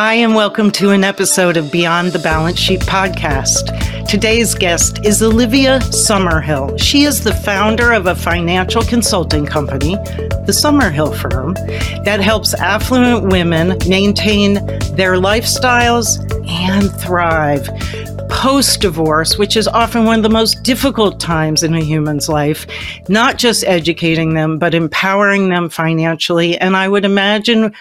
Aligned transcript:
Hi, 0.00 0.14
and 0.14 0.36
welcome 0.36 0.70
to 0.70 0.90
an 0.90 1.02
episode 1.02 1.56
of 1.56 1.72
Beyond 1.72 2.12
the 2.12 2.20
Balance 2.20 2.60
Sheet 2.60 2.82
podcast. 2.82 4.06
Today's 4.06 4.54
guest 4.54 5.04
is 5.04 5.20
Olivia 5.24 5.80
Summerhill. 5.80 6.80
She 6.80 7.02
is 7.02 7.24
the 7.24 7.34
founder 7.34 7.90
of 7.90 8.06
a 8.06 8.14
financial 8.14 8.82
consulting 8.82 9.44
company, 9.44 9.96
the 9.96 10.52
Summerhill 10.52 11.16
Firm, 11.16 11.54
that 12.04 12.20
helps 12.20 12.54
affluent 12.54 13.32
women 13.32 13.76
maintain 13.88 14.64
their 14.94 15.14
lifestyles 15.14 16.20
and 16.48 16.92
thrive. 17.00 17.68
Post 18.28 18.80
divorce, 18.80 19.36
which 19.36 19.56
is 19.56 19.66
often 19.66 20.04
one 20.04 20.20
of 20.20 20.22
the 20.22 20.28
most 20.28 20.62
difficult 20.62 21.18
times 21.18 21.64
in 21.64 21.74
a 21.74 21.82
human's 21.82 22.28
life, 22.28 22.68
not 23.08 23.36
just 23.36 23.64
educating 23.64 24.34
them, 24.34 24.60
but 24.60 24.74
empowering 24.74 25.48
them 25.48 25.68
financially. 25.68 26.56
And 26.56 26.76
I 26.76 26.88
would 26.88 27.04
imagine 27.04 27.74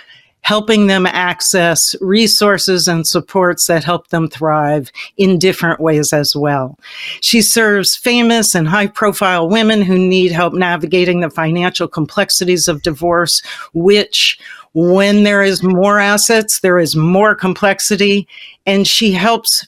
helping 0.47 0.87
them 0.87 1.05
access 1.05 1.93
resources 1.99 2.88
and 2.88 3.05
supports 3.05 3.67
that 3.67 3.83
help 3.83 4.07
them 4.07 4.29
thrive 4.29 4.89
in 5.17 5.38
different 5.38 5.81
ways 5.81 6.13
as 6.13 6.38
well. 6.38 6.80
She 7.19 7.41
serves 7.41 7.97
famous 7.97 8.55
and 8.55 8.66
high 8.66 8.88
profile 8.88 9.49
women 9.49 9.81
who 9.81 9.97
need 9.97 10.31
help 10.31 10.53
navigating 10.53 11.19
the 11.19 11.30
financial 11.30 11.89
complexities 11.89 12.69
of 12.69 12.81
divorce, 12.81 13.41
which 13.73 14.39
when 14.73 15.23
there 15.23 15.44
is 15.44 15.63
more 15.63 15.99
assets, 15.99 16.61
there 16.61 16.79
is 16.79 16.95
more 16.95 17.35
complexity, 17.35 18.25
and 18.66 18.88
she 18.88 19.11
helps 19.11 19.67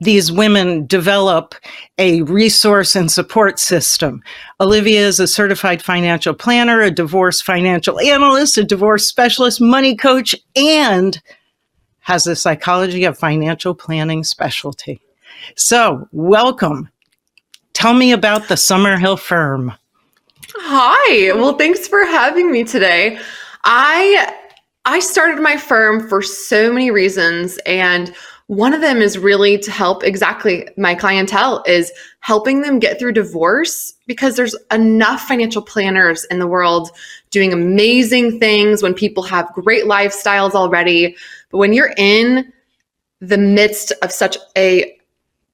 these 0.00 0.30
women 0.30 0.86
develop 0.86 1.54
a 1.98 2.22
resource 2.22 2.94
and 2.94 3.10
support 3.10 3.58
system. 3.58 4.22
Olivia 4.60 5.06
is 5.06 5.18
a 5.18 5.26
certified 5.26 5.82
financial 5.82 6.34
planner, 6.34 6.82
a 6.82 6.90
divorce 6.90 7.40
financial 7.40 7.98
analyst, 8.00 8.58
a 8.58 8.64
divorce 8.64 9.06
specialist, 9.06 9.60
money 9.60 9.96
coach, 9.96 10.34
and 10.54 11.20
has 12.00 12.26
a 12.26 12.36
psychology 12.36 13.04
of 13.04 13.18
financial 13.18 13.74
planning 13.74 14.22
specialty. 14.22 15.00
So, 15.56 16.08
welcome. 16.12 16.90
Tell 17.72 17.94
me 17.94 18.12
about 18.12 18.48
the 18.48 18.54
Summerhill 18.54 19.18
firm. 19.18 19.72
Hi. 20.54 21.32
Well, 21.32 21.54
thanks 21.54 21.88
for 21.88 22.04
having 22.04 22.50
me 22.50 22.64
today. 22.64 23.18
I 23.64 24.34
I 24.84 25.00
started 25.00 25.42
my 25.42 25.56
firm 25.56 26.08
for 26.08 26.22
so 26.22 26.72
many 26.72 26.90
reasons 26.90 27.58
and 27.66 28.14
one 28.48 28.72
of 28.72 28.80
them 28.80 28.98
is 28.98 29.18
really 29.18 29.58
to 29.58 29.70
help 29.72 30.04
exactly 30.04 30.68
my 30.76 30.94
clientele 30.94 31.64
is 31.66 31.92
helping 32.20 32.60
them 32.60 32.78
get 32.78 32.98
through 32.98 33.12
divorce 33.12 33.92
because 34.06 34.36
there's 34.36 34.54
enough 34.70 35.22
financial 35.22 35.62
planners 35.62 36.24
in 36.26 36.38
the 36.38 36.46
world 36.46 36.90
doing 37.30 37.52
amazing 37.52 38.38
things 38.38 38.82
when 38.82 38.94
people 38.94 39.24
have 39.24 39.52
great 39.52 39.84
lifestyles 39.84 40.52
already. 40.52 41.16
But 41.50 41.58
when 41.58 41.72
you're 41.72 41.92
in 41.96 42.52
the 43.20 43.38
midst 43.38 43.92
of 44.02 44.12
such 44.12 44.38
a 44.56 44.96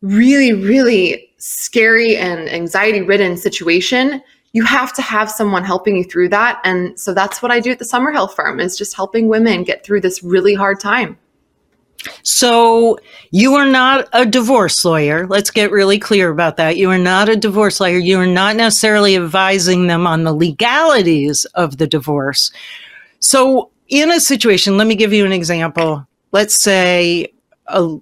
really, 0.03 0.53
really 0.53 1.31
scary 1.39 2.17
and 2.17 2.47
anxiety 2.51 3.01
ridden 3.01 3.39
situation, 3.39 4.23
you 4.53 4.65
have 4.65 4.93
to 4.95 5.03
have 5.03 5.31
someone 5.31 5.65
helping 5.65 5.97
you 5.97 6.05
through 6.05 6.29
that. 6.29 6.61
And 6.63 7.01
so 7.01 7.15
that's 7.15 7.41
what 7.41 7.51
I 7.51 7.59
do 7.59 7.71
at 7.71 7.79
the 7.79 7.87
Summerhill 7.87 8.31
firm 8.31 8.61
is 8.61 8.77
just 8.77 8.95
helping 8.95 9.29
women 9.29 9.65
get 9.65 9.83
through 9.83 10.03
this 10.03 10.23
really 10.23 10.53
hard 10.53 10.79
time. 10.79 11.17
So 12.23 12.99
you 13.31 13.55
are 13.55 13.67
not 13.67 14.09
a 14.13 14.27
divorce 14.27 14.85
lawyer. 14.85 15.27
Let's 15.27 15.51
get 15.51 15.71
really 15.71 15.99
clear 15.99 16.31
about 16.31 16.57
that. 16.57 16.77
You 16.77 16.91
are 16.91 16.99
not 16.99 17.29
a 17.29 17.37
divorce 17.37 17.81
lawyer. 17.81 17.99
You 17.99 18.19
are 18.19 18.27
not 18.27 18.57
necessarily 18.57 19.17
advising 19.17 19.87
them 19.87 20.07
on 20.07 20.25
the 20.25 20.33
legalities 20.33 21.45
of 21.55 21.79
the 21.79 21.87
divorce. 21.87 22.53
So 23.21 23.71
in 23.89 24.11
a 24.11 24.21
situation, 24.21 24.77
let 24.77 24.87
me 24.87 24.95
give 24.95 25.13
you 25.13 25.25
an 25.25 25.33
example. 25.33 26.07
Let's 26.33 26.61
say 26.61 27.33
a, 27.67 27.97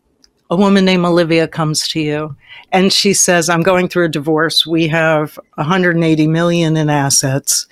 a 0.50 0.56
woman 0.56 0.84
named 0.84 1.04
Olivia 1.04 1.46
comes 1.46 1.86
to 1.88 2.00
you 2.00 2.36
and 2.72 2.92
she 2.92 3.12
says, 3.12 3.48
I'm 3.48 3.62
going 3.62 3.88
through 3.88 4.06
a 4.06 4.10
divorce. 4.10 4.66
We 4.66 4.88
have 4.88 5.38
180 5.54 6.26
million 6.26 6.76
in 6.76 6.88
assets 6.88 7.66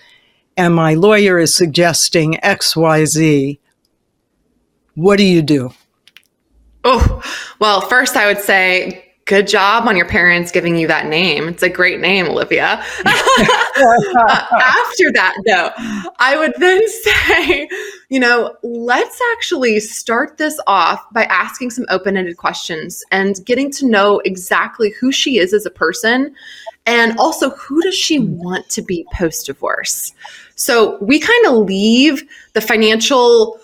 and 0.58 0.74
my 0.74 0.94
lawyer 0.94 1.38
is 1.38 1.54
suggesting 1.54 2.34
XYZ. 2.42 3.58
What 4.94 5.16
do 5.16 5.24
you 5.24 5.40
do? 5.40 5.72
Oh, 6.84 7.22
well, 7.58 7.80
first 7.82 8.16
I 8.16 8.26
would 8.26 8.38
say 8.38 9.04
good 9.28 9.46
job 9.46 9.86
on 9.86 9.94
your 9.94 10.06
parents 10.08 10.50
giving 10.50 10.74
you 10.74 10.88
that 10.88 11.06
name. 11.06 11.48
It's 11.48 11.62
a 11.62 11.68
great 11.68 12.00
name, 12.00 12.28
Olivia. 12.28 12.82
uh, 13.04 14.46
after 14.58 15.12
that, 15.12 15.34
though, 15.44 15.70
I 16.18 16.36
would 16.38 16.54
then 16.56 16.80
say, 17.02 17.68
you 18.08 18.18
know, 18.18 18.56
let's 18.62 19.20
actually 19.32 19.80
start 19.80 20.38
this 20.38 20.58
off 20.66 21.04
by 21.12 21.24
asking 21.24 21.70
some 21.70 21.84
open 21.90 22.16
ended 22.16 22.38
questions 22.38 23.04
and 23.10 23.44
getting 23.44 23.70
to 23.72 23.86
know 23.86 24.20
exactly 24.24 24.94
who 24.98 25.12
she 25.12 25.38
is 25.38 25.52
as 25.52 25.66
a 25.66 25.70
person 25.70 26.34
and 26.86 27.18
also 27.18 27.50
who 27.50 27.82
does 27.82 27.94
she 27.94 28.18
want 28.18 28.66
to 28.70 28.80
be 28.80 29.06
post 29.12 29.44
divorce. 29.44 30.14
So 30.56 30.96
we 31.02 31.20
kind 31.20 31.46
of 31.46 31.66
leave 31.66 32.22
the 32.54 32.62
financial 32.62 33.60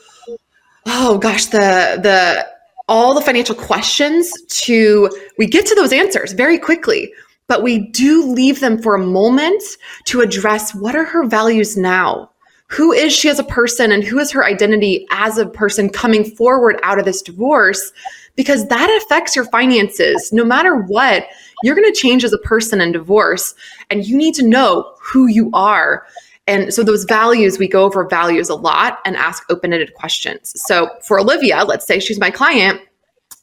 oh 0.86 1.16
gosh 1.16 1.46
the 1.46 1.98
the 2.02 2.53
all 2.88 3.14
the 3.14 3.20
financial 3.20 3.54
questions 3.54 4.30
to 4.48 5.10
we 5.38 5.46
get 5.46 5.64
to 5.66 5.74
those 5.74 5.92
answers 5.92 6.32
very 6.32 6.58
quickly 6.58 7.10
but 7.46 7.62
we 7.62 7.78
do 7.90 8.24
leave 8.24 8.60
them 8.60 8.80
for 8.80 8.94
a 8.94 9.04
moment 9.04 9.62
to 10.06 10.20
address 10.20 10.74
what 10.74 10.96
are 10.96 11.04
her 11.04 11.26
values 11.26 11.76
now? 11.76 12.30
Who 12.68 12.92
is 12.92 13.12
she 13.12 13.28
as 13.28 13.38
a 13.38 13.44
person 13.44 13.92
and 13.92 14.02
who 14.02 14.18
is 14.18 14.30
her 14.30 14.44
identity 14.44 15.06
as 15.10 15.36
a 15.36 15.46
person 15.46 15.90
coming 15.90 16.24
forward 16.24 16.80
out 16.82 16.98
of 16.98 17.04
this 17.04 17.22
divorce? 17.22 17.92
Because 18.36 18.66
that 18.68 19.02
affects 19.02 19.36
your 19.36 19.44
finances. 19.46 20.32
No 20.32 20.44
matter 20.44 20.74
what 20.74 21.26
you're 21.62 21.76
going 21.76 21.92
to 21.92 22.00
change 22.00 22.24
as 22.24 22.32
a 22.32 22.38
person 22.38 22.80
in 22.80 22.92
divorce 22.92 23.54
and 23.90 24.06
you 24.06 24.16
need 24.16 24.34
to 24.36 24.48
know 24.48 24.94
who 25.00 25.26
you 25.26 25.50
are 25.52 26.06
and 26.46 26.72
so 26.72 26.82
those 26.82 27.04
values, 27.04 27.58
we 27.58 27.68
go 27.68 27.84
over 27.84 28.06
values 28.06 28.48
a 28.48 28.54
lot 28.54 28.98
and 29.04 29.16
ask 29.16 29.44
open-ended 29.50 29.94
questions. 29.94 30.52
So 30.66 30.90
for 31.02 31.18
Olivia, 31.18 31.64
let's 31.64 31.86
say 31.86 32.00
she's 32.00 32.20
my 32.20 32.30
client, 32.30 32.80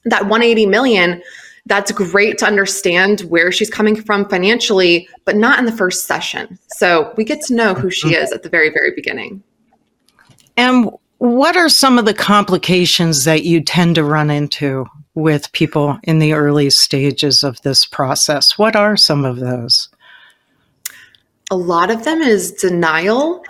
that 0.06 0.24
180 0.24 0.66
million, 0.68 1.22
that's 1.66 1.92
great 1.92 2.38
to 2.40 2.46
understand 2.46 3.22
where 3.22 3.52
she's 3.52 3.70
coming 3.70 3.96
from 3.96 4.28
financially, 4.30 5.08
but 5.26 5.36
not 5.36 5.60
in 5.60 5.66
the 5.66 5.72
first 5.72 6.06
session. 6.06 6.58
So 6.70 7.14
we 7.18 7.24
get 7.24 7.42
to 7.44 7.56
know 7.56 7.74
who 7.74 7.90
she 7.90 8.14
mm-hmm. 8.14 8.24
is 8.24 8.32
at 8.32 8.44
the 8.44 8.50
very, 8.50 8.70
very 8.70 8.92
beginning. 8.96 9.44
And 10.58 10.90
what 11.18 11.56
are 11.56 11.70
some 11.70 12.00
of 12.00 12.06
the 12.06 12.16
complications 12.16 13.26
that 13.26 13.44
you 13.44 13.62
tend 13.62 13.96
to 13.96 14.04
run 14.04 14.32
into 14.32 14.86
with 15.14 15.52
people 15.52 16.00
in 16.04 16.18
the 16.20 16.34
early 16.34 16.70
stages 16.72 17.44
of 17.44 17.62
this 17.62 17.86
process? 17.86 18.58
What 18.58 18.76
are 18.76 18.98
some 18.98 19.24
of 19.24 19.38
those? 19.38 19.90
A 21.52 21.56
lot 21.56 21.92
of 21.92 22.06
them 22.06 22.22
is 22.22 22.52
denial 22.54 23.44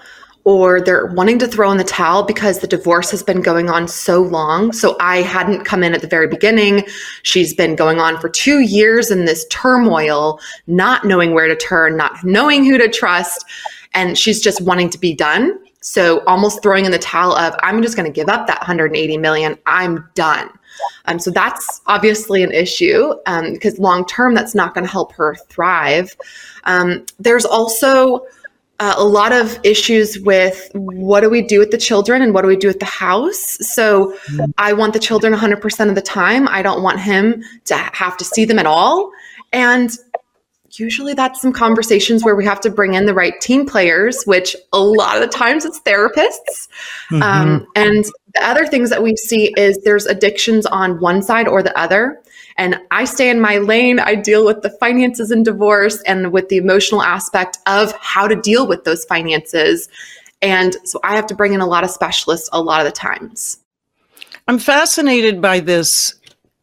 or 0.44 0.81
they're 0.81 1.06
wanting 1.06 1.38
to 1.38 1.47
throw 1.47 1.72
in 1.72 1.78
the 1.78 1.84
towel 1.84 2.23
because 2.23 2.59
the 2.59 2.67
divorce 2.67 3.12
has 3.12 3.22
been 3.22 3.41
going 3.41 3.69
on 3.69 3.88
so 3.88 4.23
long. 4.23 4.73
So 4.73 4.97
I 5.00 5.17
hadn't 5.17 5.66
come 5.66 5.84
in 5.84 5.93
at 5.93 6.02
the 6.02 6.08
very 6.08 6.28
beginning. 6.28 6.84
She's 7.22 7.53
been 7.53 7.76
going 7.76 7.99
on 7.99 8.20
for 8.20 8.28
two 8.28 8.61
years 8.61 9.11
in 9.11 9.26
this 9.26 9.46
turmoil, 9.52 10.40
not 10.66 11.05
knowing 11.05 11.35
where 11.35 11.47
to 11.47 11.55
turn, 11.55 11.96
not 11.96 12.23
knowing 12.23 12.66
who 12.66 12.79
to 12.79 12.90
trust. 12.90 13.46
And 13.93 14.17
she's 14.17 14.41
just 14.41 14.61
wanting 14.61 14.90
to 14.90 14.97
be 14.97 15.14
done. 15.14 15.59
So 15.81 16.23
almost 16.25 16.61
throwing 16.61 16.85
in 16.85 16.91
the 16.91 16.99
towel 16.99 17.35
of, 17.35 17.55
I'm 17.63 17.81
just 17.81 17.95
going 17.95 18.11
to 18.11 18.13
give 18.13 18.29
up 18.29 18.47
that 18.47 18.59
180 18.59 19.17
million. 19.17 19.57
I'm 19.66 20.07
done. 20.13 20.49
Um, 21.05 21.19
so 21.19 21.31
that's 21.31 21.81
obviously 21.87 22.43
an 22.43 22.51
issue 22.51 23.13
um, 23.25 23.53
because 23.53 23.78
long 23.79 24.05
term, 24.05 24.33
that's 24.33 24.55
not 24.55 24.73
going 24.73 24.85
to 24.85 24.91
help 24.91 25.11
her 25.13 25.35
thrive. 25.49 26.16
Um, 26.63 27.05
there's 27.19 27.45
also 27.45 28.25
uh, 28.79 28.95
a 28.97 29.03
lot 29.03 29.31
of 29.31 29.59
issues 29.63 30.19
with 30.19 30.72
what 30.73 31.22
do 31.22 31.29
we 31.29 31.41
do 31.41 31.59
with 31.59 31.72
the 31.72 31.78
children 31.78 32.22
and 32.22 32.33
what 32.33 32.41
do 32.41 32.47
we 32.47 32.55
do 32.55 32.67
with 32.67 32.79
the 32.79 32.85
house. 32.85 33.57
So 33.61 34.17
I 34.57 34.73
want 34.73 34.93
the 34.93 34.99
children 34.99 35.33
100% 35.33 35.89
of 35.89 35.95
the 35.95 36.01
time. 36.01 36.47
I 36.47 36.61
don't 36.61 36.81
want 36.81 36.99
him 36.99 37.43
to 37.66 37.75
have 37.75 38.17
to 38.17 38.25
see 38.25 38.45
them 38.45 38.57
at 38.57 38.66
all. 38.66 39.11
And 39.53 39.91
usually 40.79 41.14
that's 41.14 41.41
some 41.41 41.53
conversations 41.53 42.23
where 42.23 42.35
we 42.35 42.46
have 42.46 42.59
to 42.62 42.70
bring 42.70 42.94
in 42.94 43.06
the 43.06 43.14
right 43.14 43.40
team 43.41 43.66
players, 43.66 44.23
which 44.23 44.56
a 44.73 44.79
lot 44.79 45.16
of 45.16 45.22
the 45.22 45.28
times 45.28 45.66
it's 45.66 45.79
therapists. 45.82 46.68
Mm-hmm. 47.12 47.22
Um, 47.22 47.68
and 47.76 48.06
the 48.34 48.44
other 48.44 48.66
things 48.66 48.90
that 48.90 49.03
we 49.03 49.16
see 49.16 49.53
is 49.58 49.78
there's 49.84 50.06
addictions 50.06 50.66
on 50.66 51.00
one 51.00 51.22
side 51.22 51.47
or 51.47 51.62
the 51.62 51.78
other. 51.78 52.22
And 52.58 52.79
I 52.91 53.06
stay 53.06 53.29
in 53.29 53.40
my 53.40 53.58
lane. 53.58 54.00
I 54.00 54.16
deal 54.16 54.46
with 54.46 54.62
the 54.62 54.70
finances 54.70 55.32
and 55.32 55.44
divorce 55.44 56.02
and 56.03 56.32
with 56.32 56.50
the 56.50 56.58
emotional 56.58 57.02
aspect 57.02 57.58
of 57.66 57.94
how 57.94 58.28
to 58.28 58.35
deal 58.35 58.67
with 58.67 58.84
those 58.84 59.06
finances. 59.06 59.90
And 60.41 60.76
so 60.84 61.00
I 61.03 61.16
have 61.16 61.28
to 61.28 61.35
bring 61.35 61.53
in 61.53 61.62
a 61.62 61.67
lot 61.67 61.84
of 61.84 61.90
specialists 61.91 62.50
a 62.52 62.62
lot 62.62 62.85
of 62.85 62.85
the 62.85 62.97
times. 62.97 63.58
I'm 64.47 64.59
fascinated 64.59 65.41
by 65.41 65.59
this 65.59 66.16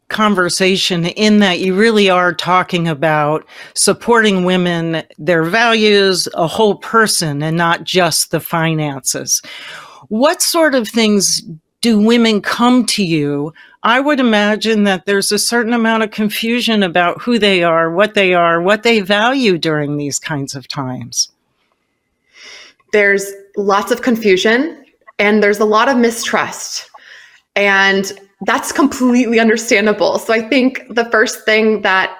conversation 0.09 1.05
in 1.05 1.39
that 1.39 1.59
you 1.59 1.75
really 1.75 2.09
are 2.09 2.33
talking 2.33 2.87
about 2.87 3.45
supporting 3.75 4.43
women, 4.43 5.03
their 5.17 5.43
values, 5.43 6.27
a 6.33 6.47
whole 6.47 6.75
person, 6.75 7.41
and 7.41 7.55
not 7.55 7.83
just 7.83 8.31
the 8.31 8.39
finances. 8.39 9.41
What 10.09 10.41
sort 10.41 10.75
of 10.75 10.87
things 10.87 11.41
do 11.81 12.01
women 12.01 12.41
come 12.41 12.85
to 12.87 13.03
you? 13.03 13.53
I 13.83 13.99
would 13.99 14.19
imagine 14.19 14.83
that 14.83 15.05
there's 15.05 15.31
a 15.31 15.39
certain 15.39 15.73
amount 15.73 16.03
of 16.03 16.11
confusion 16.11 16.83
about 16.83 17.21
who 17.21 17.39
they 17.39 17.63
are, 17.63 17.91
what 17.91 18.13
they 18.13 18.33
are, 18.33 18.61
what 18.61 18.83
they 18.83 18.99
value 18.99 19.57
during 19.57 19.95
these 19.95 20.19
kinds 20.19 20.55
of 20.55 20.67
times. 20.67 21.31
There's 22.91 23.31
lots 23.55 23.91
of 23.91 24.01
confusion 24.01 24.83
and 25.19 25.41
there's 25.43 25.59
a 25.59 25.65
lot 25.65 25.87
of 25.87 25.97
mistrust. 25.97 26.89
And 27.55 28.11
that's 28.41 28.71
completely 28.71 29.39
understandable. 29.39 30.19
So 30.19 30.33
I 30.33 30.41
think 30.41 30.83
the 30.89 31.05
first 31.05 31.45
thing 31.45 31.81
that 31.81 32.15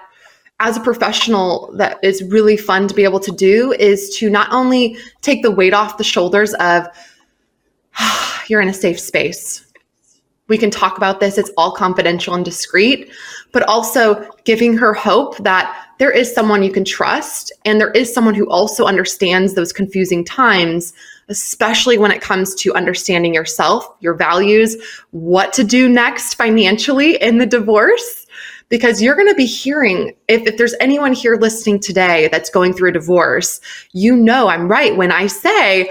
as 0.59 0.75
a 0.75 0.81
professional 0.81 1.73
that 1.77 1.97
is 2.03 2.21
really 2.23 2.57
fun 2.57 2.87
to 2.87 2.93
be 2.93 3.05
able 3.05 3.21
to 3.21 3.31
do 3.31 3.71
is 3.73 4.15
to 4.17 4.29
not 4.29 4.51
only 4.51 4.97
take 5.21 5.41
the 5.41 5.51
weight 5.51 5.73
off 5.73 5.97
the 5.97 6.03
shoulders 6.03 6.53
of 6.55 6.85
you're 8.47 8.61
in 8.61 8.67
a 8.67 8.73
safe 8.73 8.99
space. 8.99 9.65
We 10.47 10.57
can 10.57 10.71
talk 10.71 10.97
about 10.97 11.19
this. 11.19 11.37
It's 11.37 11.51
all 11.57 11.71
confidential 11.71 12.33
and 12.33 12.43
discreet, 12.43 13.11
but 13.51 13.61
also 13.63 14.27
giving 14.45 14.75
her 14.77 14.93
hope 14.93 15.37
that 15.37 15.89
there 15.99 16.09
is 16.09 16.33
someone 16.33 16.63
you 16.63 16.71
can 16.71 16.83
trust 16.83 17.51
and 17.65 17.79
there 17.79 17.91
is 17.91 18.11
someone 18.11 18.33
who 18.33 18.49
also 18.49 18.85
understands 18.85 19.53
those 19.53 19.71
confusing 19.71 20.25
times 20.25 20.91
especially 21.29 21.97
when 21.97 22.11
it 22.11 22.21
comes 22.21 22.55
to 22.55 22.73
understanding 22.73 23.33
yourself, 23.33 23.87
your 23.99 24.15
values, 24.15 24.75
what 25.11 25.53
to 25.53 25.63
do 25.63 25.87
next 25.87 26.33
financially 26.33 27.15
in 27.21 27.37
the 27.37 27.45
divorce. 27.45 28.25
Because 28.67 29.01
you're 29.01 29.15
going 29.15 29.27
to 29.27 29.35
be 29.35 29.47
hearing, 29.47 30.13
if, 30.27 30.45
if 30.45 30.57
there's 30.57 30.75
anyone 30.79 31.13
here 31.13 31.37
listening 31.37 31.79
today 31.79 32.29
that's 32.31 32.51
going 32.51 32.73
through 32.73 32.89
a 32.89 32.93
divorce, 32.93 33.59
you 33.93 34.15
know 34.15 34.47
I'm 34.47 34.67
right 34.67 34.95
when 34.95 35.11
I 35.11 35.25
say, 35.25 35.89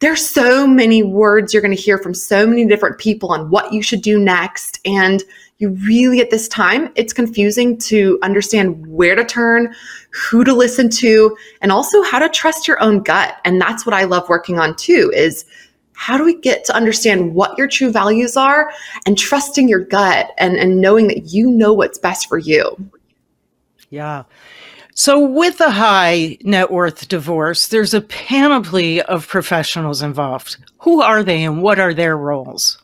there's 0.00 0.26
so 0.26 0.66
many 0.66 1.02
words 1.02 1.52
you're 1.52 1.62
going 1.62 1.76
to 1.76 1.80
hear 1.80 1.98
from 1.98 2.14
so 2.14 2.46
many 2.46 2.66
different 2.66 2.98
people 2.98 3.30
on 3.30 3.50
what 3.50 3.72
you 3.72 3.82
should 3.82 4.00
do 4.00 4.18
next. 4.18 4.80
And 4.84 5.22
you 5.58 5.70
really, 5.86 6.20
at 6.20 6.30
this 6.30 6.48
time, 6.48 6.90
it's 6.96 7.12
confusing 7.12 7.78
to 7.78 8.18
understand 8.22 8.86
where 8.86 9.14
to 9.14 9.24
turn, 9.24 9.74
who 10.10 10.42
to 10.44 10.52
listen 10.52 10.90
to, 10.90 11.36
and 11.62 11.70
also 11.70 12.02
how 12.02 12.18
to 12.18 12.28
trust 12.28 12.66
your 12.66 12.80
own 12.82 13.02
gut. 13.02 13.36
And 13.44 13.60
that's 13.60 13.86
what 13.86 13.94
I 13.94 14.04
love 14.04 14.28
working 14.28 14.58
on 14.58 14.74
too 14.74 15.12
is 15.14 15.44
how 15.94 16.18
do 16.18 16.24
we 16.24 16.38
get 16.40 16.64
to 16.64 16.74
understand 16.74 17.34
what 17.34 17.56
your 17.56 17.68
true 17.68 17.90
values 17.90 18.36
are 18.36 18.72
and 19.06 19.16
trusting 19.16 19.68
your 19.68 19.84
gut 19.84 20.32
and, 20.38 20.56
and 20.56 20.80
knowing 20.80 21.06
that 21.06 21.32
you 21.32 21.50
know 21.50 21.72
what's 21.72 21.98
best 21.98 22.28
for 22.28 22.38
you. 22.38 22.76
Yeah. 23.90 24.24
So, 24.96 25.18
with 25.24 25.60
a 25.60 25.70
high 25.70 26.38
net 26.42 26.70
worth 26.70 27.08
divorce, 27.08 27.68
there's 27.68 27.94
a 27.94 28.00
panoply 28.00 29.02
of 29.02 29.26
professionals 29.26 30.02
involved. 30.02 30.56
Who 30.78 31.00
are 31.00 31.24
they 31.24 31.42
and 31.44 31.62
what 31.62 31.80
are 31.80 31.94
their 31.94 32.16
roles? 32.16 32.80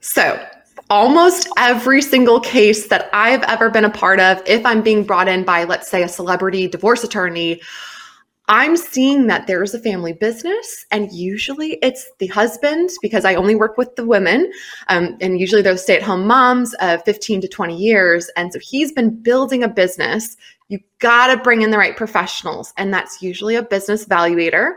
So, 0.00 0.44
almost 0.92 1.48
every 1.56 2.02
single 2.02 2.38
case 2.38 2.88
that 2.88 3.08
I've 3.14 3.42
ever 3.44 3.70
been 3.70 3.86
a 3.86 3.90
part 3.90 4.20
of, 4.20 4.42
if 4.44 4.66
I'm 4.66 4.82
being 4.82 5.04
brought 5.04 5.26
in 5.26 5.42
by, 5.42 5.64
let's 5.64 5.88
say, 5.88 6.02
a 6.02 6.08
celebrity 6.08 6.68
divorce 6.68 7.02
attorney, 7.02 7.62
I'm 8.48 8.76
seeing 8.76 9.26
that 9.28 9.46
there's 9.46 9.72
a 9.72 9.78
family 9.78 10.12
business, 10.12 10.84
and 10.90 11.10
usually 11.10 11.78
it's 11.80 12.06
the 12.18 12.26
husband 12.26 12.90
because 13.00 13.24
I 13.24 13.36
only 13.36 13.54
work 13.54 13.78
with 13.78 13.96
the 13.96 14.04
women, 14.04 14.52
um, 14.88 15.16
and 15.22 15.40
usually 15.40 15.62
those 15.62 15.82
stay 15.82 15.96
at 15.96 16.02
home 16.02 16.26
moms 16.26 16.74
of 16.74 17.02
15 17.04 17.40
to 17.40 17.48
20 17.48 17.74
years. 17.74 18.30
And 18.36 18.52
so 18.52 18.58
he's 18.58 18.92
been 18.92 19.22
building 19.22 19.62
a 19.62 19.68
business. 19.68 20.36
You 20.68 20.78
got 20.98 21.28
to 21.28 21.38
bring 21.38 21.62
in 21.62 21.70
the 21.70 21.78
right 21.78 21.96
professionals, 21.96 22.74
and 22.76 22.92
that's 22.92 23.22
usually 23.22 23.54
a 23.54 23.62
business 23.62 24.04
valuator. 24.04 24.74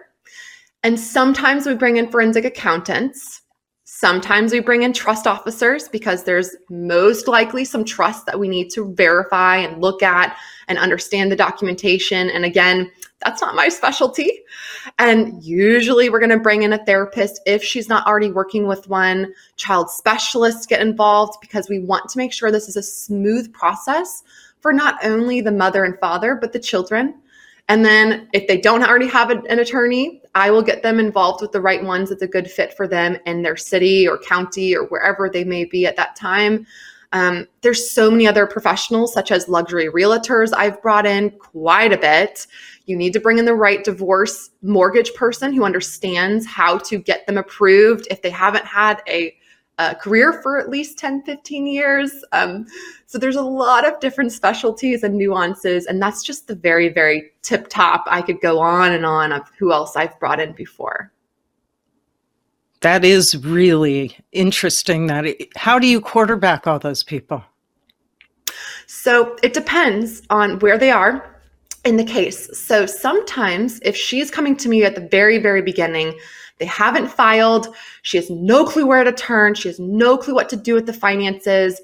And 0.81 0.97
sometimes 0.97 1.65
we 1.65 1.75
bring 1.75 1.97
in 1.97 2.09
forensic 2.09 2.45
accountants. 2.45 3.41
Sometimes 3.97 4.51
we 4.51 4.59
bring 4.59 4.83
in 4.83 4.91
trust 4.91 5.25
officers 5.25 5.87
because 5.87 6.25
there's 6.25 6.53
most 6.69 7.29
likely 7.29 7.63
some 7.63 7.85
trust 7.85 8.25
that 8.25 8.37
we 8.37 8.49
need 8.49 8.69
to 8.71 8.93
verify 8.93 9.55
and 9.55 9.81
look 9.81 10.03
at 10.03 10.35
and 10.67 10.77
understand 10.77 11.31
the 11.31 11.35
documentation. 11.37 12.29
And 12.29 12.43
again, 12.43 12.91
that's 13.23 13.41
not 13.41 13.55
my 13.55 13.69
specialty. 13.69 14.29
And 14.99 15.41
usually 15.41 16.09
we're 16.09 16.19
going 16.19 16.29
to 16.29 16.39
bring 16.39 16.63
in 16.63 16.73
a 16.73 16.83
therapist 16.83 17.39
if 17.45 17.63
she's 17.63 17.87
not 17.87 18.05
already 18.05 18.31
working 18.31 18.67
with 18.67 18.89
one. 18.89 19.33
Child 19.55 19.89
specialists 19.89 20.65
get 20.65 20.81
involved 20.81 21.37
because 21.39 21.69
we 21.69 21.79
want 21.79 22.09
to 22.09 22.17
make 22.17 22.33
sure 22.33 22.51
this 22.51 22.67
is 22.67 22.75
a 22.75 22.83
smooth 22.83 23.53
process 23.53 24.23
for 24.59 24.73
not 24.73 24.99
only 25.05 25.39
the 25.39 25.53
mother 25.53 25.85
and 25.85 25.97
father, 26.01 26.35
but 26.35 26.51
the 26.51 26.59
children. 26.59 27.21
And 27.67 27.83
then 27.83 28.29
if 28.33 28.47
they 28.47 28.59
don't 28.59 28.83
already 28.83 29.07
have 29.07 29.31
an 29.31 29.59
attorney, 29.59 30.21
I 30.35 30.51
will 30.51 30.61
get 30.61 30.83
them 30.83 30.99
involved 30.99 31.41
with 31.41 31.51
the 31.51 31.61
right 31.61 31.83
ones 31.83 32.09
that's 32.09 32.21
a 32.21 32.27
good 32.27 32.49
fit 32.49 32.75
for 32.75 32.87
them 32.87 33.17
in 33.25 33.41
their 33.41 33.55
city 33.57 34.07
or 34.07 34.19
county 34.19 34.75
or 34.75 34.85
wherever 34.85 35.29
they 35.29 35.43
may 35.43 35.65
be 35.65 35.87
at 35.87 35.95
that 35.95 36.15
time. 36.15 36.67
Um, 37.11 37.47
there's 37.61 37.89
so 37.89 38.11
many 38.11 38.27
other 38.27 38.45
professionals, 38.45 39.13
such 39.13 39.31
as 39.31 39.47
luxury 39.47 39.87
realtors, 39.87 40.53
I've 40.53 40.81
brought 40.81 41.05
in 41.05 41.31
quite 41.31 41.93
a 41.93 41.97
bit. 41.97 42.45
You 42.87 42.97
need 42.97 43.13
to 43.13 43.19
bring 43.19 43.39
in 43.39 43.45
the 43.45 43.55
right 43.55 43.83
divorce 43.83 44.49
mortgage 44.61 45.13
person 45.13 45.53
who 45.53 45.63
understands 45.63 46.45
how 46.45 46.77
to 46.79 46.99
get 46.99 47.25
them 47.25 47.37
approved 47.37 48.07
if 48.11 48.21
they 48.21 48.29
haven't 48.29 48.65
had 48.65 49.01
a 49.07 49.35
a 49.77 49.95
career 49.95 50.33
for 50.41 50.59
at 50.59 50.69
least 50.69 50.97
10, 50.97 51.23
15 51.23 51.67
years. 51.67 52.23
Um, 52.31 52.65
so 53.05 53.17
there's 53.17 53.35
a 53.35 53.41
lot 53.41 53.87
of 53.87 53.99
different 53.99 54.31
specialties 54.31 55.03
and 55.03 55.17
nuances. 55.17 55.85
And 55.85 56.01
that's 56.01 56.23
just 56.23 56.47
the 56.47 56.55
very, 56.55 56.89
very 56.89 57.31
tip 57.41 57.67
top. 57.67 58.03
I 58.07 58.21
could 58.21 58.41
go 58.41 58.59
on 58.59 58.93
and 58.93 59.05
on 59.05 59.31
of 59.31 59.49
who 59.57 59.71
else 59.71 59.95
I've 59.95 60.17
brought 60.19 60.39
in 60.39 60.53
before. 60.53 61.11
That 62.81 63.03
is 63.03 63.35
really 63.37 64.15
interesting. 64.31 65.07
That 65.07 65.25
it, 65.25 65.57
how 65.57 65.79
do 65.79 65.87
you 65.87 65.99
quarterback 65.99 66.67
all 66.67 66.79
those 66.79 67.03
people? 67.03 67.43
So 68.87 69.35
it 69.41 69.53
depends 69.53 70.21
on 70.29 70.59
where 70.59 70.77
they 70.77 70.91
are 70.91 71.35
in 71.83 71.97
the 71.97 72.03
case. 72.03 72.57
So 72.57 72.85
sometimes 72.85 73.79
if 73.83 73.95
she's 73.95 74.31
coming 74.31 74.55
to 74.57 74.69
me 74.69 74.83
at 74.83 74.95
the 74.95 75.01
very, 75.01 75.37
very 75.37 75.61
beginning, 75.61 76.17
they 76.57 76.65
haven't 76.65 77.09
filed. 77.09 77.75
She 78.01 78.17
has 78.17 78.29
no 78.29 78.65
clue 78.65 78.85
where 78.85 79.03
to 79.03 79.11
turn. 79.11 79.55
She 79.55 79.67
has 79.67 79.79
no 79.79 80.17
clue 80.17 80.35
what 80.35 80.49
to 80.49 80.55
do 80.55 80.73
with 80.73 80.85
the 80.85 80.93
finances. 80.93 81.81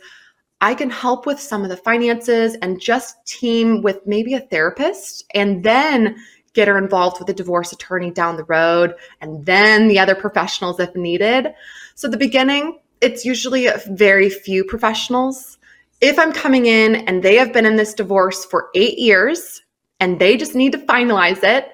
I 0.61 0.75
can 0.75 0.89
help 0.89 1.25
with 1.25 1.39
some 1.39 1.63
of 1.63 1.69
the 1.69 1.77
finances 1.77 2.55
and 2.61 2.79
just 2.79 3.25
team 3.25 3.81
with 3.81 4.05
maybe 4.05 4.35
a 4.35 4.39
therapist 4.39 5.25
and 5.33 5.63
then 5.63 6.15
get 6.53 6.67
her 6.67 6.77
involved 6.77 7.19
with 7.19 7.29
a 7.29 7.33
divorce 7.33 7.71
attorney 7.71 8.11
down 8.11 8.37
the 8.37 8.43
road 8.43 8.93
and 9.21 9.45
then 9.45 9.87
the 9.87 9.99
other 9.99 10.15
professionals 10.15 10.79
if 10.79 10.95
needed. 10.95 11.53
So, 11.95 12.07
the 12.07 12.17
beginning, 12.17 12.79
it's 13.01 13.25
usually 13.25 13.67
very 13.87 14.29
few 14.29 14.63
professionals. 14.63 15.57
If 15.99 16.19
I'm 16.19 16.33
coming 16.33 16.65
in 16.65 16.95
and 17.07 17.23
they 17.23 17.35
have 17.35 17.53
been 17.53 17.65
in 17.65 17.75
this 17.75 17.93
divorce 17.93 18.45
for 18.45 18.69
eight 18.75 18.99
years 18.99 19.61
and 19.99 20.19
they 20.19 20.37
just 20.37 20.55
need 20.55 20.71
to 20.73 20.77
finalize 20.79 21.43
it, 21.43 21.71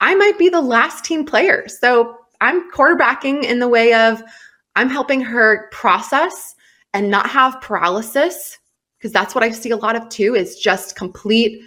I 0.00 0.14
might 0.14 0.38
be 0.38 0.48
the 0.48 0.60
last 0.60 1.04
team 1.04 1.24
player. 1.24 1.66
So 1.68 2.18
I'm 2.44 2.70
quarterbacking 2.70 3.44
in 3.44 3.58
the 3.58 3.68
way 3.68 3.94
of 3.94 4.22
I'm 4.76 4.90
helping 4.90 5.22
her 5.22 5.68
process 5.72 6.54
and 6.92 7.10
not 7.10 7.28
have 7.30 7.60
paralysis 7.62 8.58
because 8.98 9.12
that's 9.12 9.34
what 9.34 9.42
I 9.42 9.50
see 9.50 9.70
a 9.70 9.76
lot 9.76 9.96
of 9.96 10.08
too 10.10 10.34
is 10.34 10.58
just 10.58 10.94
complete 10.94 11.62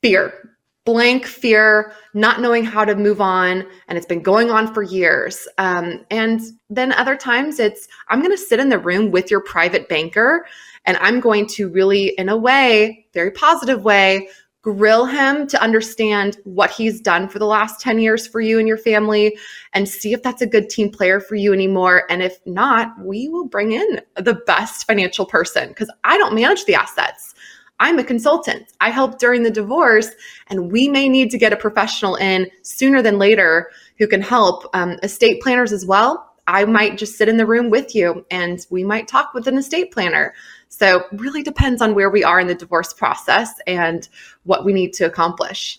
fear, 0.00 0.56
blank 0.84 1.26
fear, 1.26 1.92
not 2.14 2.40
knowing 2.40 2.64
how 2.64 2.84
to 2.84 2.94
move 2.94 3.20
on. 3.20 3.66
And 3.88 3.98
it's 3.98 4.06
been 4.06 4.22
going 4.22 4.50
on 4.50 4.72
for 4.72 4.84
years. 4.84 5.48
Um, 5.58 6.04
and 6.10 6.40
then 6.70 6.92
other 6.92 7.16
times 7.16 7.58
it's, 7.58 7.88
I'm 8.08 8.20
going 8.20 8.30
to 8.30 8.38
sit 8.38 8.60
in 8.60 8.68
the 8.68 8.78
room 8.78 9.10
with 9.10 9.28
your 9.28 9.40
private 9.40 9.88
banker 9.88 10.46
and 10.84 10.96
I'm 10.98 11.18
going 11.18 11.48
to 11.48 11.68
really, 11.68 12.14
in 12.18 12.28
a 12.28 12.36
way, 12.36 13.06
very 13.12 13.32
positive 13.32 13.84
way, 13.84 14.28
grill 14.62 15.04
him 15.06 15.46
to 15.48 15.60
understand 15.60 16.38
what 16.44 16.70
he's 16.70 17.00
done 17.00 17.28
for 17.28 17.40
the 17.40 17.46
last 17.46 17.80
10 17.80 17.98
years 17.98 18.26
for 18.26 18.40
you 18.40 18.60
and 18.60 18.68
your 18.68 18.78
family 18.78 19.36
and 19.72 19.88
see 19.88 20.12
if 20.12 20.22
that's 20.22 20.40
a 20.40 20.46
good 20.46 20.70
team 20.70 20.88
player 20.88 21.20
for 21.20 21.34
you 21.34 21.52
anymore. 21.52 22.04
And 22.08 22.22
if 22.22 22.38
not, 22.46 22.92
we 23.04 23.28
will 23.28 23.46
bring 23.46 23.72
in 23.72 24.00
the 24.14 24.40
best 24.46 24.86
financial 24.86 25.26
person 25.26 25.68
because 25.68 25.90
I 26.04 26.16
don't 26.16 26.34
manage 26.34 26.64
the 26.64 26.76
assets. 26.76 27.34
I'm 27.80 27.98
a 27.98 28.04
consultant. 28.04 28.72
I 28.80 28.90
help 28.90 29.18
during 29.18 29.42
the 29.42 29.50
divorce, 29.50 30.10
and 30.46 30.70
we 30.70 30.86
may 30.86 31.08
need 31.08 31.32
to 31.32 31.38
get 31.38 31.52
a 31.52 31.56
professional 31.56 32.14
in 32.14 32.48
sooner 32.62 33.02
than 33.02 33.18
later 33.18 33.70
who 33.98 34.06
can 34.06 34.22
help. 34.22 34.66
Um, 34.72 34.98
estate 35.02 35.42
planners 35.42 35.72
as 35.72 35.84
well. 35.84 36.32
I 36.46 36.64
might 36.64 36.98
just 36.98 37.16
sit 37.16 37.28
in 37.28 37.36
the 37.36 37.46
room 37.46 37.70
with 37.70 37.94
you 37.94 38.26
and 38.30 38.66
we 38.70 38.82
might 38.82 39.06
talk 39.06 39.32
with 39.32 39.46
an 39.46 39.56
estate 39.56 39.92
planner. 39.92 40.34
So, 40.74 41.04
really 41.12 41.42
depends 41.42 41.82
on 41.82 41.94
where 41.94 42.08
we 42.08 42.24
are 42.24 42.40
in 42.40 42.46
the 42.46 42.54
divorce 42.54 42.94
process 42.94 43.52
and 43.66 44.08
what 44.44 44.64
we 44.64 44.72
need 44.72 44.94
to 44.94 45.04
accomplish. 45.04 45.78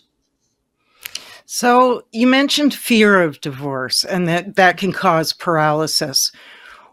So, 1.48 2.04
you 2.12 2.28
mentioned 2.28 2.76
fear 2.76 3.20
of 3.20 3.42
divorce 3.42 4.04
and 4.04 4.28
that 4.28 4.56
that 4.56 4.78
can 4.78 4.92
cause 4.92 5.34
paralysis. 5.34 6.32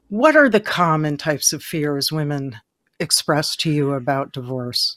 What 0.08 0.34
are 0.34 0.48
the 0.48 0.60
common 0.60 1.18
types 1.18 1.52
of 1.52 1.62
fears 1.62 2.10
women 2.10 2.56
express 3.00 3.54
to 3.56 3.70
you 3.70 3.92
about 3.92 4.32
divorce? 4.32 4.96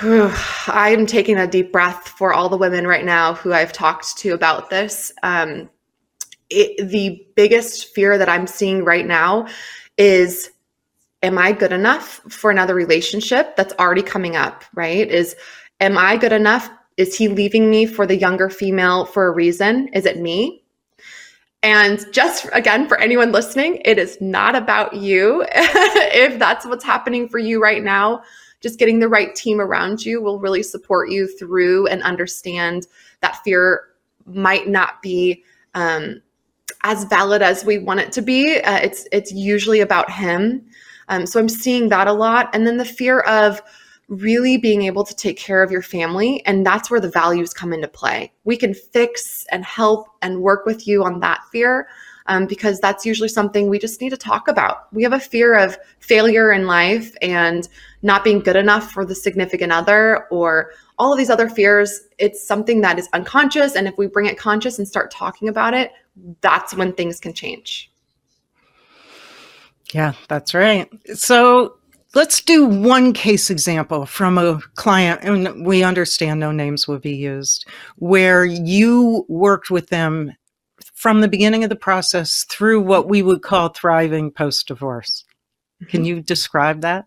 I'm 0.02 1.06
taking 1.06 1.38
a 1.38 1.46
deep 1.46 1.70
breath 1.70 2.08
for 2.08 2.34
all 2.34 2.48
the 2.48 2.56
women 2.56 2.88
right 2.88 3.04
now 3.04 3.34
who 3.34 3.52
I've 3.52 3.72
talked 3.72 4.18
to 4.18 4.30
about 4.30 4.68
this. 4.68 5.12
Um, 5.22 5.70
it, 6.50 6.90
the 6.90 7.24
biggest 7.36 7.94
fear 7.94 8.18
that 8.18 8.28
I'm 8.28 8.48
seeing 8.48 8.84
right 8.84 9.06
now 9.06 9.46
is 9.96 10.50
am 11.22 11.38
I 11.38 11.52
good 11.52 11.72
enough 11.72 12.20
for 12.28 12.50
another 12.50 12.74
relationship 12.74 13.56
that's 13.56 13.74
already 13.78 14.02
coming 14.02 14.36
up, 14.36 14.64
right? 14.74 15.08
Is 15.08 15.36
am 15.80 15.96
I 15.96 16.16
good 16.16 16.32
enough? 16.32 16.70
Is 16.96 17.16
he 17.16 17.28
leaving 17.28 17.70
me 17.70 17.86
for 17.86 18.06
the 18.06 18.16
younger 18.16 18.50
female 18.50 19.04
for 19.06 19.26
a 19.26 19.30
reason? 19.30 19.88
Is 19.88 20.04
it 20.04 20.18
me? 20.18 20.62
And 21.62 22.04
just 22.12 22.48
again, 22.52 22.88
for 22.88 22.98
anyone 22.98 23.30
listening, 23.30 23.80
it 23.84 23.98
is 23.98 24.20
not 24.20 24.56
about 24.56 24.94
you. 24.94 25.46
if 25.54 26.38
that's 26.38 26.66
what's 26.66 26.84
happening 26.84 27.28
for 27.28 27.38
you 27.38 27.62
right 27.62 27.84
now, 27.84 28.22
just 28.60 28.78
getting 28.78 28.98
the 28.98 29.08
right 29.08 29.34
team 29.34 29.60
around 29.60 30.04
you 30.04 30.20
will 30.20 30.38
really 30.38 30.62
support 30.62 31.10
you 31.10 31.26
through 31.26 31.86
and 31.86 32.02
understand 32.02 32.86
that 33.20 33.42
fear 33.44 33.88
might 34.26 34.68
not 34.68 35.02
be 35.02 35.42
um, 35.74 36.20
as 36.84 37.04
valid 37.04 37.42
as 37.42 37.64
we 37.64 37.78
want 37.78 38.00
it 38.00 38.12
to 38.12 38.22
be. 38.22 38.58
Uh, 38.60 38.78
it's 38.78 39.06
it's 39.12 39.32
usually 39.32 39.80
about 39.80 40.10
him. 40.10 40.64
Um, 41.08 41.26
so 41.26 41.40
I'm 41.40 41.48
seeing 41.48 41.88
that 41.88 42.06
a 42.06 42.12
lot, 42.12 42.50
and 42.54 42.66
then 42.66 42.76
the 42.76 42.84
fear 42.84 43.20
of 43.20 43.62
really 44.08 44.56
being 44.56 44.82
able 44.82 45.04
to 45.04 45.14
take 45.14 45.38
care 45.38 45.62
of 45.62 45.70
your 45.70 45.82
family, 45.82 46.44
and 46.46 46.66
that's 46.66 46.90
where 46.90 47.00
the 47.00 47.10
values 47.10 47.54
come 47.54 47.72
into 47.72 47.88
play. 47.88 48.32
We 48.44 48.56
can 48.56 48.74
fix 48.74 49.46
and 49.50 49.64
help 49.64 50.08
and 50.20 50.42
work 50.42 50.66
with 50.66 50.86
you 50.86 51.04
on 51.04 51.20
that 51.20 51.40
fear 51.50 51.88
um, 52.26 52.46
because 52.46 52.78
that's 52.80 53.06
usually 53.06 53.28
something 53.28 53.68
we 53.68 53.78
just 53.78 54.00
need 54.00 54.10
to 54.10 54.16
talk 54.16 54.48
about. 54.48 54.92
We 54.92 55.02
have 55.02 55.12
a 55.12 55.20
fear 55.20 55.54
of 55.54 55.78
failure 55.98 56.52
in 56.52 56.66
life 56.66 57.14
and 57.22 57.68
not 58.02 58.24
being 58.24 58.40
good 58.40 58.56
enough 58.56 58.92
for 58.92 59.04
the 59.04 59.14
significant 59.14 59.72
other 59.72 60.26
or 60.30 60.70
all 60.98 61.12
of 61.12 61.18
these 61.18 61.30
other 61.30 61.48
fears. 61.48 62.00
It's 62.18 62.46
something 62.46 62.80
that 62.82 62.98
is 62.98 63.08
unconscious. 63.12 63.74
And 63.74 63.88
if 63.88 63.96
we 63.98 64.06
bring 64.06 64.26
it 64.26 64.38
conscious 64.38 64.78
and 64.78 64.86
start 64.86 65.10
talking 65.10 65.48
about 65.48 65.74
it, 65.74 65.92
that's 66.40 66.74
when 66.74 66.92
things 66.92 67.18
can 67.18 67.32
change. 67.32 67.91
Yeah, 69.92 70.12
that's 70.28 70.54
right. 70.54 70.88
So 71.14 71.76
let's 72.14 72.40
do 72.40 72.64
one 72.64 73.12
case 73.12 73.50
example 73.50 74.06
from 74.06 74.38
a 74.38 74.60
client, 74.74 75.20
and 75.22 75.66
we 75.66 75.82
understand 75.82 76.40
no 76.40 76.52
names 76.52 76.88
will 76.88 76.98
be 76.98 77.14
used, 77.14 77.66
where 77.96 78.44
you 78.44 79.24
worked 79.28 79.70
with 79.70 79.88
them 79.88 80.32
from 80.94 81.20
the 81.20 81.28
beginning 81.28 81.64
of 81.64 81.70
the 81.70 81.76
process 81.76 82.44
through 82.48 82.80
what 82.80 83.08
we 83.08 83.22
would 83.22 83.42
call 83.42 83.68
thriving 83.68 84.30
post 84.30 84.68
divorce. 84.68 85.24
Mm-hmm. 85.82 85.90
Can 85.90 86.04
you 86.04 86.20
describe 86.20 86.80
that? 86.82 87.06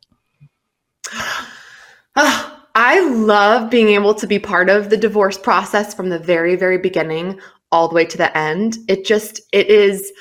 Oh, 2.16 2.52
I 2.78 3.00
love 3.10 3.70
being 3.70 3.88
able 3.88 4.14
to 4.16 4.28
be 4.28 4.38
part 4.38 4.70
of 4.70 4.90
the 4.90 4.98
divorce 4.98 5.38
process 5.38 5.94
from 5.94 6.10
the 6.10 6.20
very, 6.20 6.58
very 6.58 6.78
beginning 6.78 7.40
all 7.72 7.88
the 7.88 7.96
way 7.96 8.04
to 8.04 8.18
the 8.18 8.38
end. 8.38 8.78
It 8.90 9.06
just, 9.06 9.40
it 9.54 9.70
is, 9.70 10.12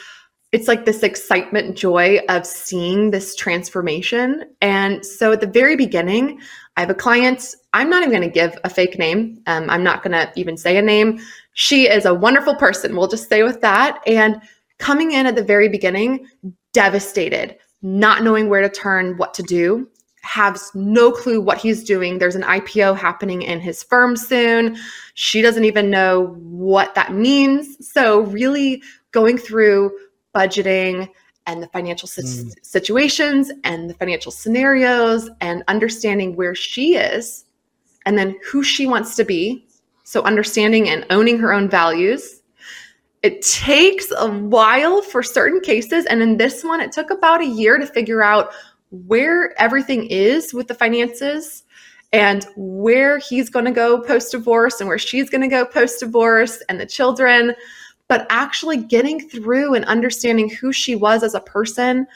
it's 0.54 0.68
like 0.68 0.84
this 0.84 1.02
excitement, 1.02 1.76
joy 1.76 2.20
of 2.28 2.46
seeing 2.46 3.10
this 3.10 3.34
transformation. 3.34 4.44
And 4.62 5.04
so 5.04 5.32
at 5.32 5.40
the 5.40 5.48
very 5.48 5.74
beginning, 5.74 6.40
I 6.76 6.80
have 6.80 6.90
a 6.90 6.94
client. 6.94 7.56
I'm 7.72 7.90
not 7.90 8.04
even 8.04 8.12
going 8.12 8.30
to 8.30 8.32
give 8.32 8.56
a 8.62 8.70
fake 8.70 8.96
name. 8.96 9.42
Um, 9.48 9.68
I'm 9.68 9.82
not 9.82 10.04
going 10.04 10.12
to 10.12 10.32
even 10.36 10.56
say 10.56 10.76
a 10.76 10.82
name. 10.82 11.18
She 11.54 11.88
is 11.88 12.04
a 12.04 12.14
wonderful 12.14 12.54
person. 12.54 12.94
We'll 12.94 13.08
just 13.08 13.28
say 13.28 13.42
with 13.42 13.62
that. 13.62 14.00
And 14.06 14.40
coming 14.78 15.10
in 15.10 15.26
at 15.26 15.34
the 15.34 15.42
very 15.42 15.68
beginning, 15.68 16.28
devastated, 16.72 17.56
not 17.82 18.22
knowing 18.22 18.48
where 18.48 18.62
to 18.62 18.68
turn, 18.68 19.16
what 19.16 19.34
to 19.34 19.42
do, 19.42 19.88
has 20.22 20.70
no 20.72 21.10
clue 21.10 21.40
what 21.40 21.58
he's 21.58 21.82
doing. 21.82 22.18
There's 22.18 22.36
an 22.36 22.42
IPO 22.42 22.96
happening 22.96 23.42
in 23.42 23.58
his 23.58 23.82
firm 23.82 24.16
soon. 24.16 24.76
She 25.14 25.42
doesn't 25.42 25.64
even 25.64 25.90
know 25.90 26.36
what 26.38 26.94
that 26.94 27.12
means. 27.12 27.76
So, 27.92 28.20
really 28.20 28.84
going 29.10 29.36
through 29.38 29.90
budgeting 30.34 31.08
and 31.46 31.62
the 31.62 31.68
financial 31.68 32.08
mm. 32.08 32.54
situations 32.64 33.50
and 33.64 33.88
the 33.88 33.94
financial 33.94 34.32
scenarios 34.32 35.30
and 35.40 35.62
understanding 35.68 36.36
where 36.36 36.54
she 36.54 36.96
is 36.96 37.44
and 38.06 38.18
then 38.18 38.36
who 38.50 38.62
she 38.62 38.86
wants 38.86 39.16
to 39.16 39.24
be 39.24 39.66
so, 40.04 40.22
understanding 40.22 40.88
and 40.90 41.06
owning 41.08 41.38
her 41.38 41.52
own 41.52 41.68
values. 41.68 42.42
It 43.22 43.40
takes 43.40 44.12
a 44.16 44.30
while 44.30 45.00
for 45.00 45.22
certain 45.22 45.60
cases. 45.60 46.04
And 46.04 46.20
in 46.20 46.36
this 46.36 46.62
one, 46.62 46.80
it 46.80 46.92
took 46.92 47.10
about 47.10 47.40
a 47.40 47.46
year 47.46 47.78
to 47.78 47.86
figure 47.86 48.22
out 48.22 48.52
where 48.90 49.58
everything 49.58 50.06
is 50.06 50.52
with 50.52 50.68
the 50.68 50.74
finances 50.74 51.64
and 52.12 52.46
where 52.54 53.18
he's 53.18 53.48
going 53.48 53.64
to 53.64 53.70
go 53.70 54.02
post 54.02 54.30
divorce 54.30 54.78
and 54.78 54.88
where 54.88 54.98
she's 54.98 55.30
going 55.30 55.40
to 55.40 55.48
go 55.48 55.64
post 55.64 56.00
divorce 56.00 56.62
and 56.68 56.78
the 56.78 56.86
children. 56.86 57.54
But 58.14 58.28
actually 58.30 58.76
getting 58.76 59.28
through 59.28 59.74
and 59.74 59.84
understanding 59.86 60.48
who 60.48 60.72
she 60.72 60.94
was 60.94 61.24
as 61.24 61.34
a 61.34 61.40
person, 61.40 62.06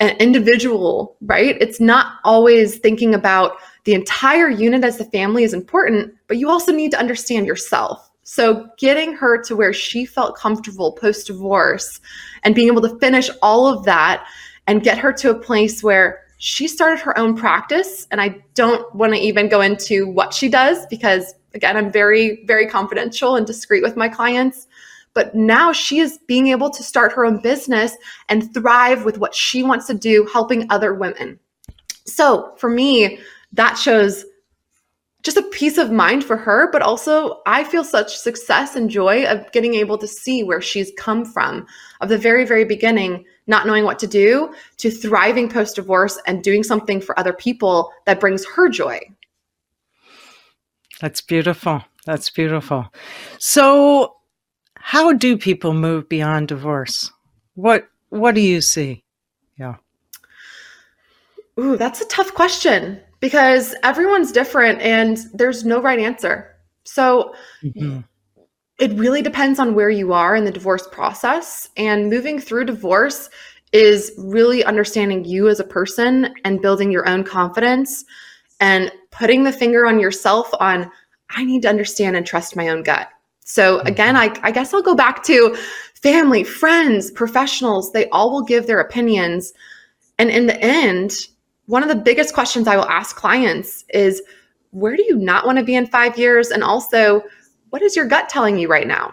an 0.00 0.16
individual, 0.16 1.16
right? 1.20 1.56
It's 1.60 1.78
not 1.78 2.14
always 2.24 2.78
thinking 2.78 3.14
about 3.14 3.58
the 3.84 3.94
entire 3.94 4.50
unit 4.50 4.82
as 4.82 4.98
the 4.98 5.04
family 5.04 5.44
is 5.44 5.54
important, 5.54 6.12
but 6.26 6.38
you 6.38 6.50
also 6.50 6.72
need 6.72 6.90
to 6.90 6.98
understand 6.98 7.46
yourself. 7.46 8.10
So, 8.24 8.68
getting 8.78 9.12
her 9.14 9.40
to 9.44 9.54
where 9.54 9.72
she 9.72 10.04
felt 10.04 10.36
comfortable 10.36 10.90
post 10.90 11.28
divorce 11.28 12.00
and 12.42 12.52
being 12.52 12.66
able 12.66 12.82
to 12.82 12.98
finish 12.98 13.30
all 13.40 13.68
of 13.68 13.84
that 13.84 14.26
and 14.66 14.82
get 14.82 14.98
her 14.98 15.12
to 15.12 15.30
a 15.30 15.38
place 15.38 15.84
where 15.84 16.24
she 16.38 16.66
started 16.66 16.98
her 16.98 17.16
own 17.16 17.36
practice. 17.36 18.08
And 18.10 18.20
I 18.20 18.42
don't 18.54 18.92
want 18.92 19.14
to 19.14 19.20
even 19.20 19.48
go 19.48 19.60
into 19.60 20.08
what 20.08 20.34
she 20.34 20.48
does 20.48 20.84
because, 20.86 21.32
again, 21.54 21.76
I'm 21.76 21.92
very, 21.92 22.44
very 22.44 22.66
confidential 22.66 23.36
and 23.36 23.46
discreet 23.46 23.84
with 23.84 23.96
my 23.96 24.08
clients. 24.08 24.66
But 25.14 25.34
now 25.34 25.72
she 25.72 26.00
is 26.00 26.18
being 26.26 26.48
able 26.48 26.70
to 26.70 26.82
start 26.82 27.12
her 27.12 27.24
own 27.24 27.40
business 27.40 27.96
and 28.28 28.52
thrive 28.52 29.04
with 29.04 29.18
what 29.18 29.34
she 29.34 29.62
wants 29.62 29.86
to 29.86 29.94
do, 29.94 30.28
helping 30.32 30.66
other 30.70 30.92
women. 30.92 31.38
So, 32.06 32.52
for 32.58 32.68
me, 32.68 33.18
that 33.52 33.74
shows 33.74 34.24
just 35.22 35.36
a 35.38 35.42
peace 35.42 35.78
of 35.78 35.90
mind 35.90 36.22
for 36.22 36.36
her, 36.36 36.70
but 36.70 36.82
also 36.82 37.40
I 37.46 37.64
feel 37.64 37.82
such 37.82 38.16
success 38.16 38.76
and 38.76 38.90
joy 38.90 39.24
of 39.24 39.50
getting 39.52 39.74
able 39.74 39.96
to 39.98 40.06
see 40.06 40.42
where 40.42 40.60
she's 40.60 40.92
come 40.98 41.24
from, 41.24 41.66
of 42.02 42.10
the 42.10 42.18
very, 42.18 42.44
very 42.44 42.66
beginning, 42.66 43.24
not 43.46 43.66
knowing 43.66 43.84
what 43.84 43.98
to 44.00 44.06
do, 44.06 44.52
to 44.76 44.90
thriving 44.90 45.48
post 45.48 45.76
divorce 45.76 46.20
and 46.26 46.42
doing 46.42 46.62
something 46.62 47.00
for 47.00 47.18
other 47.18 47.32
people 47.32 47.90
that 48.04 48.20
brings 48.20 48.44
her 48.44 48.68
joy. 48.68 49.00
That's 51.00 51.22
beautiful. 51.22 51.82
That's 52.04 52.28
beautiful. 52.28 52.92
So, 53.38 54.16
how 54.86 55.14
do 55.14 55.38
people 55.38 55.72
move 55.72 56.10
beyond 56.10 56.48
divorce? 56.48 57.10
What 57.54 57.88
What 58.10 58.34
do 58.34 58.42
you 58.42 58.60
see? 58.60 59.02
Yeah. 59.58 59.76
Ooh, 61.58 61.78
that's 61.78 62.02
a 62.02 62.06
tough 62.08 62.34
question 62.34 63.00
because 63.18 63.74
everyone's 63.82 64.30
different 64.30 64.82
and 64.82 65.16
there's 65.32 65.64
no 65.64 65.80
right 65.80 65.98
answer. 65.98 66.54
So 66.84 67.34
mm-hmm. 67.62 68.00
it 68.78 68.92
really 68.92 69.22
depends 69.22 69.58
on 69.58 69.74
where 69.74 69.88
you 69.88 70.12
are 70.12 70.36
in 70.36 70.44
the 70.44 70.52
divorce 70.52 70.86
process. 70.92 71.70
And 71.78 72.10
moving 72.10 72.38
through 72.38 72.66
divorce 72.66 73.30
is 73.72 74.12
really 74.18 74.64
understanding 74.64 75.24
you 75.24 75.48
as 75.48 75.60
a 75.60 75.64
person 75.64 76.34
and 76.44 76.60
building 76.60 76.92
your 76.92 77.08
own 77.08 77.24
confidence 77.24 78.04
and 78.60 78.92
putting 79.10 79.44
the 79.44 79.52
finger 79.52 79.86
on 79.86 79.98
yourself 79.98 80.50
on, 80.60 80.90
I 81.30 81.42
need 81.46 81.62
to 81.62 81.70
understand 81.70 82.16
and 82.16 82.26
trust 82.26 82.54
my 82.54 82.68
own 82.68 82.82
gut. 82.82 83.08
So 83.44 83.78
mm-hmm. 83.78 83.86
again, 83.86 84.16
I, 84.16 84.34
I 84.42 84.50
guess 84.50 84.74
I'll 84.74 84.82
go 84.82 84.94
back 84.94 85.22
to 85.24 85.56
family, 86.02 86.44
friends, 86.44 87.10
professionals. 87.10 87.92
They 87.92 88.08
all 88.10 88.30
will 88.30 88.42
give 88.42 88.66
their 88.66 88.80
opinions. 88.80 89.52
And 90.18 90.30
in 90.30 90.46
the 90.46 90.60
end, 90.60 91.12
one 91.66 91.82
of 91.82 91.88
the 91.88 91.94
biggest 91.94 92.34
questions 92.34 92.68
I 92.68 92.76
will 92.76 92.88
ask 92.88 93.16
clients 93.16 93.84
is 93.90 94.22
where 94.72 94.96
do 94.96 95.04
you 95.04 95.16
not 95.16 95.46
want 95.46 95.58
to 95.58 95.64
be 95.64 95.74
in 95.74 95.86
five 95.86 96.18
years? 96.18 96.50
And 96.50 96.62
also, 96.62 97.22
what 97.70 97.80
is 97.80 97.96
your 97.96 98.06
gut 98.06 98.28
telling 98.28 98.58
you 98.58 98.68
right 98.68 98.86
now? 98.86 99.12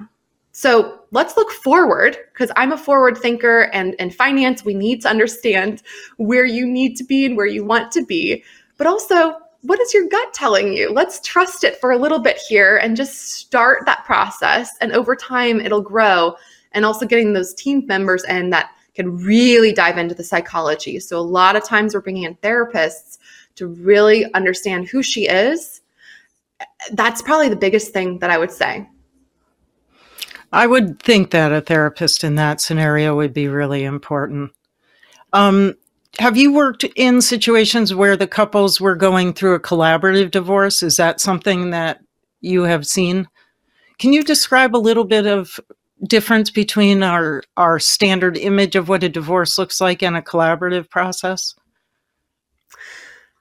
So 0.53 0.99
let's 1.11 1.37
look 1.37 1.49
forward 1.49 2.17
because 2.33 2.51
I'm 2.57 2.73
a 2.73 2.77
forward 2.77 3.17
thinker 3.17 3.69
and 3.73 3.93
in 3.95 4.11
finance, 4.11 4.65
we 4.65 4.73
need 4.73 5.01
to 5.03 5.07
understand 5.09 5.81
where 6.17 6.45
you 6.45 6.65
need 6.65 6.95
to 6.97 7.03
be 7.03 7.25
and 7.25 7.37
where 7.37 7.45
you 7.45 7.63
want 7.63 7.91
to 7.93 8.05
be. 8.05 8.43
But 8.77 8.87
also, 8.87 9.37
what 9.61 9.79
is 9.79 9.93
your 9.93 10.07
gut 10.07 10.33
telling 10.33 10.73
you? 10.73 10.91
Let's 10.91 11.19
trust 11.21 11.63
it 11.63 11.79
for 11.79 11.91
a 11.91 11.97
little 11.97 12.19
bit 12.19 12.37
here 12.37 12.77
and 12.77 12.95
just 12.95 13.33
start 13.33 13.85
that 13.85 14.05
process. 14.05 14.71
And 14.81 14.91
over 14.91 15.15
time, 15.15 15.59
it'll 15.59 15.81
grow. 15.81 16.35
And 16.71 16.85
also 16.85 17.05
getting 17.05 17.33
those 17.33 17.53
team 17.53 17.85
members 17.85 18.23
in 18.23 18.49
that 18.51 18.71
can 18.95 19.17
really 19.17 19.71
dive 19.73 19.97
into 19.97 20.15
the 20.15 20.23
psychology. 20.23 20.99
So, 20.99 21.17
a 21.17 21.19
lot 21.19 21.55
of 21.55 21.63
times 21.63 21.93
we're 21.93 22.01
bringing 22.01 22.23
in 22.23 22.35
therapists 22.35 23.17
to 23.55 23.67
really 23.67 24.31
understand 24.33 24.87
who 24.87 25.03
she 25.03 25.27
is. 25.27 25.81
That's 26.93 27.21
probably 27.21 27.49
the 27.49 27.55
biggest 27.55 27.91
thing 27.93 28.19
that 28.19 28.29
I 28.29 28.37
would 28.37 28.51
say. 28.51 28.87
I 30.53 30.67
would 30.67 31.01
think 31.01 31.31
that 31.31 31.51
a 31.51 31.61
therapist 31.61 32.23
in 32.23 32.35
that 32.35 32.59
scenario 32.59 33.15
would 33.15 33.33
be 33.33 33.47
really 33.47 33.83
important. 33.83 34.51
Um, 35.33 35.75
have 36.19 36.37
you 36.37 36.53
worked 36.53 36.83
in 36.95 37.21
situations 37.21 37.95
where 37.95 38.17
the 38.17 38.27
couples 38.27 38.81
were 38.81 38.95
going 38.95 39.33
through 39.33 39.55
a 39.55 39.59
collaborative 39.59 40.31
divorce? 40.31 40.83
Is 40.83 40.97
that 40.97 41.21
something 41.21 41.69
that 41.71 41.99
you 42.41 42.63
have 42.63 42.85
seen? 42.85 43.27
Can 43.99 44.13
you 44.13 44.23
describe 44.23 44.75
a 44.75 44.77
little 44.77 45.05
bit 45.05 45.25
of 45.25 45.59
difference 46.07 46.49
between 46.49 47.03
our 47.03 47.43
our 47.57 47.79
standard 47.79 48.35
image 48.35 48.75
of 48.75 48.89
what 48.89 49.03
a 49.03 49.09
divorce 49.09 49.57
looks 49.57 49.79
like 49.79 50.01
and 50.01 50.17
a 50.17 50.21
collaborative 50.21 50.89
process? 50.89 51.55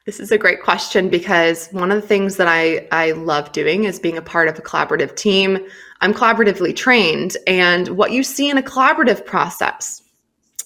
This 0.07 0.21
is 0.21 0.33
a 0.33 0.39
great 0.39 0.63
question 0.63 1.09
because 1.09 1.69
one 1.69 1.91
of 1.91 2.01
the 2.01 2.07
things 2.07 2.37
that 2.37 2.49
I, 2.49 2.89
I 2.91 3.13
love 3.13 3.53
doing 3.53 3.85
is 3.85 4.01
being 4.01 4.17
a 4.17 4.23
part 4.23 4.49
of 4.49 4.59
a 4.59 4.63
collaborative 4.63 5.15
team. 5.15 5.59
I'm 6.01 6.15
collaboratively 6.15 6.75
trained, 6.75 7.37
and 7.47 7.89
what 7.89 8.13
you 8.13 8.23
see 8.23 8.49
in 8.49 8.59
a 8.59 8.63
collaborative 8.63 9.25
process 9.25 10.03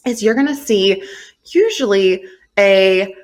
is 0.06 0.22
you're 0.22 0.34
going 0.34 0.46
to 0.46 0.54
see 0.54 1.02
usually 1.52 2.24
a 2.58 3.14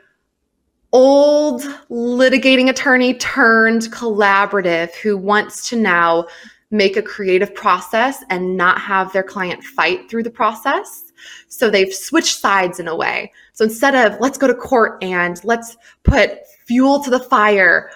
old 0.93 1.63
litigating 1.89 2.69
attorney 2.69 3.15
turned 3.15 3.83
collaborative 3.93 4.93
who 4.97 5.17
wants 5.17 5.69
to 5.69 5.77
now 5.77 6.27
make 6.73 6.97
a 6.97 7.03
creative 7.03 7.55
process 7.55 8.23
and 8.31 8.57
not 8.57 8.81
have 8.81 9.13
their 9.13 9.23
client 9.23 9.63
fight 9.63 10.09
through 10.09 10.23
the 10.23 10.31
process. 10.31 11.13
So 11.49 11.69
they've 11.69 11.93
switched 11.93 12.39
sides 12.39 12.81
in 12.81 12.89
a 12.89 12.97
way. 12.97 13.33
So 13.53 13.65
instead 13.65 13.95
of 13.95 14.19
let's 14.21 14.39
go 14.39 14.47
to 14.47 14.55
court 14.55 15.03
and 15.03 15.41
let's 15.45 15.77
put 16.03 16.47
fuel 16.67 17.03
to 17.03 17.11
the 17.11 17.21
fire, 17.21 17.91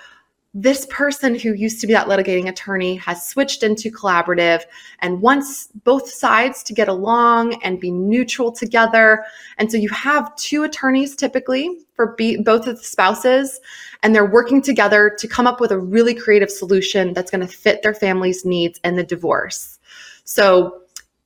this 0.57 0.87
person 0.87 1.35
who 1.35 1.53
used 1.53 1.81
to 1.81 1.87
be 1.89 1.93
that 1.93 2.07
litigating 2.07 2.49
attorney 2.49 2.95
has 2.95 3.27
switched 3.27 3.65
into 3.65 3.91
collaborative 3.91 4.63
and 5.01 5.21
wants 5.21 5.69
both 5.83 6.09
sides 6.09 6.63
to 6.63 6.73
get 6.73 6.87
along 6.87 7.61
and 7.65 7.81
be 7.81 7.91
neutral 7.91 8.53
together. 8.53 9.25
And 9.59 9.71
so 9.71 9.77
you 9.77 9.89
have 9.89 10.35
two 10.37 10.63
attorneys 10.63 11.17
typically 11.17 11.81
for 11.95 12.15
be- 12.15 12.37
both 12.37 12.69
of 12.69 12.79
the 12.79 12.85
spouses, 12.85 13.61
and 14.05 14.15
they're 14.15 14.25
working 14.25 14.63
together 14.63 15.15
to 15.19 15.27
come 15.27 15.49
up 15.49 15.61
with 15.61 15.73
a 15.73 15.79
really 15.79 16.15
creative 16.15 16.51
solution 16.51 17.13
that's 17.15 17.33
going 17.33 17.47
to 17.47 17.53
fit 17.53 17.83
their 17.83 17.95
family's 17.95 18.45
needs 18.45 18.79
in 18.85 18.95
the 18.95 19.05
divorce. 19.05 19.81
So 20.23 20.83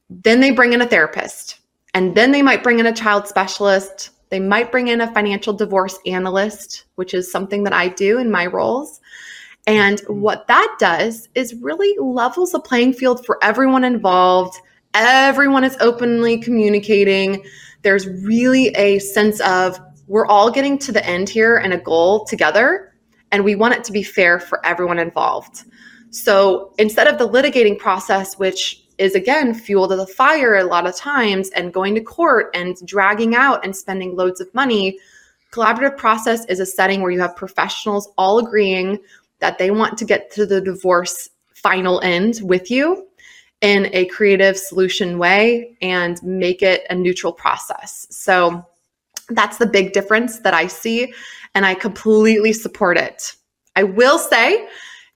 then 0.08 0.40
they 0.40 0.52
bring 0.52 0.72
in 0.72 0.80
a 0.80 0.86
therapist, 0.86 1.60
and 1.92 2.14
then 2.14 2.32
they 2.32 2.42
might 2.42 2.62
bring 2.62 2.78
in 2.78 2.86
a 2.86 2.94
child 2.94 3.28
specialist. 3.28 4.10
They 4.30 4.40
might 4.40 4.70
bring 4.70 4.88
in 4.88 5.00
a 5.00 5.12
financial 5.12 5.52
divorce 5.52 5.98
analyst, 6.06 6.84
which 6.96 7.14
is 7.14 7.30
something 7.30 7.64
that 7.64 7.72
I 7.72 7.88
do 7.88 8.18
in 8.18 8.30
my 8.30 8.46
roles. 8.46 9.00
And 9.66 9.98
mm-hmm. 9.98 10.20
what 10.20 10.46
that 10.48 10.76
does 10.78 11.28
is 11.34 11.54
really 11.54 11.96
levels 11.98 12.52
the 12.52 12.60
playing 12.60 12.94
field 12.94 13.24
for 13.24 13.38
everyone 13.42 13.84
involved. 13.84 14.58
Everyone 14.94 15.64
is 15.64 15.76
openly 15.80 16.38
communicating. 16.38 17.44
There's 17.82 18.06
really 18.06 18.68
a 18.68 18.98
sense 18.98 19.40
of 19.40 19.78
we're 20.08 20.26
all 20.26 20.50
getting 20.50 20.78
to 20.78 20.92
the 20.92 21.04
end 21.06 21.28
here 21.28 21.58
and 21.58 21.72
a 21.72 21.78
goal 21.78 22.24
together, 22.24 22.94
and 23.30 23.44
we 23.44 23.54
want 23.54 23.74
it 23.74 23.84
to 23.84 23.92
be 23.92 24.02
fair 24.02 24.40
for 24.40 24.64
everyone 24.64 24.98
involved. 24.98 25.64
So 26.10 26.72
instead 26.78 27.06
of 27.06 27.18
the 27.18 27.28
litigating 27.28 27.78
process, 27.78 28.38
which 28.38 28.87
is 28.98 29.14
again 29.14 29.54
fuel 29.54 29.88
to 29.88 29.96
the 29.96 30.06
fire 30.06 30.56
a 30.56 30.64
lot 30.64 30.86
of 30.86 30.96
times 30.96 31.50
and 31.50 31.72
going 31.72 31.94
to 31.94 32.00
court 32.00 32.50
and 32.54 32.76
dragging 32.86 33.34
out 33.34 33.64
and 33.64 33.74
spending 33.74 34.16
loads 34.16 34.40
of 34.40 34.52
money, 34.54 34.98
collaborative 35.52 35.96
process 35.96 36.44
is 36.46 36.60
a 36.60 36.66
setting 36.66 37.00
where 37.00 37.10
you 37.10 37.20
have 37.20 37.36
professionals 37.36 38.08
all 38.18 38.38
agreeing 38.38 38.98
that 39.38 39.58
they 39.58 39.70
want 39.70 39.96
to 39.98 40.04
get 40.04 40.30
to 40.32 40.44
the 40.44 40.60
divorce 40.60 41.30
final 41.54 42.00
end 42.00 42.40
with 42.42 42.70
you 42.70 43.06
in 43.60 43.88
a 43.92 44.04
creative 44.06 44.56
solution 44.56 45.18
way 45.18 45.76
and 45.80 46.22
make 46.22 46.62
it 46.62 46.82
a 46.90 46.94
neutral 46.94 47.32
process. 47.32 48.06
So 48.10 48.64
that's 49.30 49.58
the 49.58 49.66
big 49.66 49.92
difference 49.92 50.40
that 50.40 50.54
I 50.54 50.66
see, 50.66 51.12
and 51.54 51.66
I 51.66 51.74
completely 51.74 52.52
support 52.52 52.96
it. 52.96 53.34
I 53.76 53.82
will 53.82 54.18
say 54.18 54.68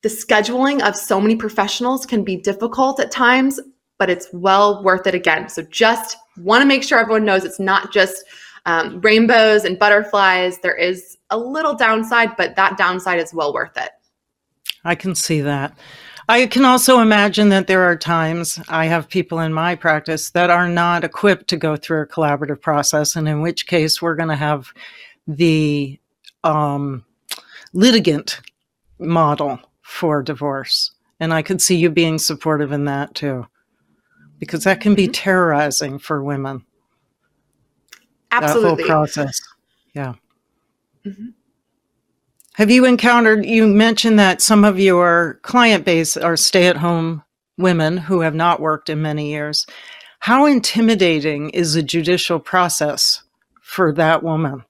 the 0.03 0.09
scheduling 0.09 0.83
of 0.83 0.97
so 0.97 1.21
many 1.21 1.37
professionals 1.37 2.05
can 2.05 2.25
be 2.25 2.37
difficult 2.37 3.01
at 3.01 3.11
times, 3.11 3.61
but 4.03 4.11
it's 4.11 4.27
well 4.33 4.83
worth 4.83 5.07
it 5.07 5.15
again. 5.15 5.49
So 5.49 5.63
just 5.63 6.17
want 6.39 6.61
to 6.61 6.67
make 6.67 6.83
sure 6.83 6.99
everyone 6.99 7.25
knows 7.25 7.45
it's 7.45 7.61
not 7.61 7.93
just 7.93 8.25
um, 8.67 9.01
rainbows 9.01 9.65
and 9.65 9.79
butterflies. 9.79 10.59
There 10.59 10.75
is 10.75 11.19
a 11.31 11.39
little 11.39 11.77
downside, 11.77 12.37
but 12.37 12.57
that 12.57 12.77
downside 12.77 13.21
is 13.21 13.33
well 13.33 13.55
worth 13.55 13.77
it. 13.77 13.91
I 14.85 14.97
can 14.97 15.15
see 15.15 15.41
that. 15.43 15.79
I 16.29 16.49
can 16.49 16.65
also 16.65 16.99
imagine 16.99 17.51
that 17.51 17.69
there 17.69 17.85
are 17.85 17.97
times 17.97 18.59
I 18.69 18.87
have 18.87 19.09
people 19.09 19.39
in 19.39 19.53
my 19.53 19.77
practice 19.77 20.31
that 20.31 20.51
are 20.51 20.69
not 20.69 21.05
equipped 21.05 21.47
to 21.51 21.57
go 21.57 21.77
through 21.77 22.03
a 22.03 22.07
collaborative 22.09 22.61
process, 22.61 23.15
and 23.15 23.29
in 23.29 23.41
which 23.41 23.69
case 23.69 24.03
we're 24.03 24.17
going 24.17 24.31
to 24.31 24.35
have 24.35 24.73
the 25.29 25.97
um, 26.43 27.05
litigant 27.73 28.41
model 28.99 29.61
for 29.83 30.25
divorce. 30.25 30.91
And 31.21 31.33
I 31.33 31.43
could 31.43 31.63
see 31.63 31.77
you 31.77 31.89
being 31.89 32.19
supportive 32.19 32.73
in 32.73 32.87
that 32.87 33.15
too, 33.15 33.47
because 34.43 34.65
that 34.65 34.81
can 34.81 34.97
be 34.97 35.05
mm-hmm. 35.05 35.13
terrorizing 35.13 36.01
for 36.01 36.21
women. 36.21 36.65
Absolutely. 38.33 38.63
That 38.71 38.77
whole 38.77 38.87
process. 38.89 39.41
Yeah. 39.95 40.15
Mm-hmm. 41.07 41.27
Have 42.55 42.69
you 42.69 42.85
encountered, 42.85 43.47
you 43.47 43.69
mentioned 43.69 44.19
that 44.19 44.43
some 44.43 44.65
of 44.65 44.81
your 44.81 45.39
client 45.43 45.85
base 45.85 46.17
are 46.17 46.37
stay 46.37 46.67
at 46.67 46.77
home 46.77 47.23
women 47.57 47.97
who 47.97 48.23
have 48.23 48.35
not 48.35 48.59
worked 48.59 48.91
in 48.91 49.01
many 49.01 49.31
years. 49.31 49.65
How 50.19 50.47
intimidating 50.47 51.51
is 51.51 51.75
the 51.75 51.83
judicial 51.85 52.41
process 52.41 53.23
for 53.61 53.93
that 53.93 54.25
woman? 54.25 54.65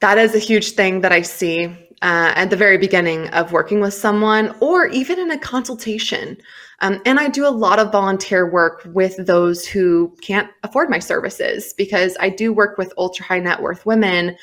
That 0.00 0.18
is 0.18 0.34
a 0.34 0.40
huge 0.40 0.72
thing 0.72 1.02
that 1.02 1.12
I 1.12 1.22
see 1.22 1.85
uh, 2.02 2.32
at 2.34 2.50
the 2.50 2.56
very 2.56 2.78
beginning 2.78 3.28
of 3.28 3.52
working 3.52 3.80
with 3.80 3.94
someone 3.94 4.54
or 4.60 4.86
even 4.88 5.18
in 5.18 5.30
a 5.30 5.38
consultation. 5.38 6.36
Um, 6.80 7.00
and 7.06 7.18
I 7.18 7.28
do 7.28 7.46
a 7.46 7.48
lot 7.48 7.78
of 7.78 7.90
volunteer 7.90 8.50
work 8.50 8.82
with 8.92 9.16
those 9.26 9.66
who 9.66 10.14
can't 10.20 10.50
afford 10.62 10.90
my 10.90 10.98
services 10.98 11.72
because 11.72 12.16
I 12.20 12.28
do 12.28 12.52
work 12.52 12.76
with 12.76 12.92
ultra 12.98 13.24
high 13.24 13.40
net 13.40 13.62
worth 13.62 13.86
women 13.86 14.36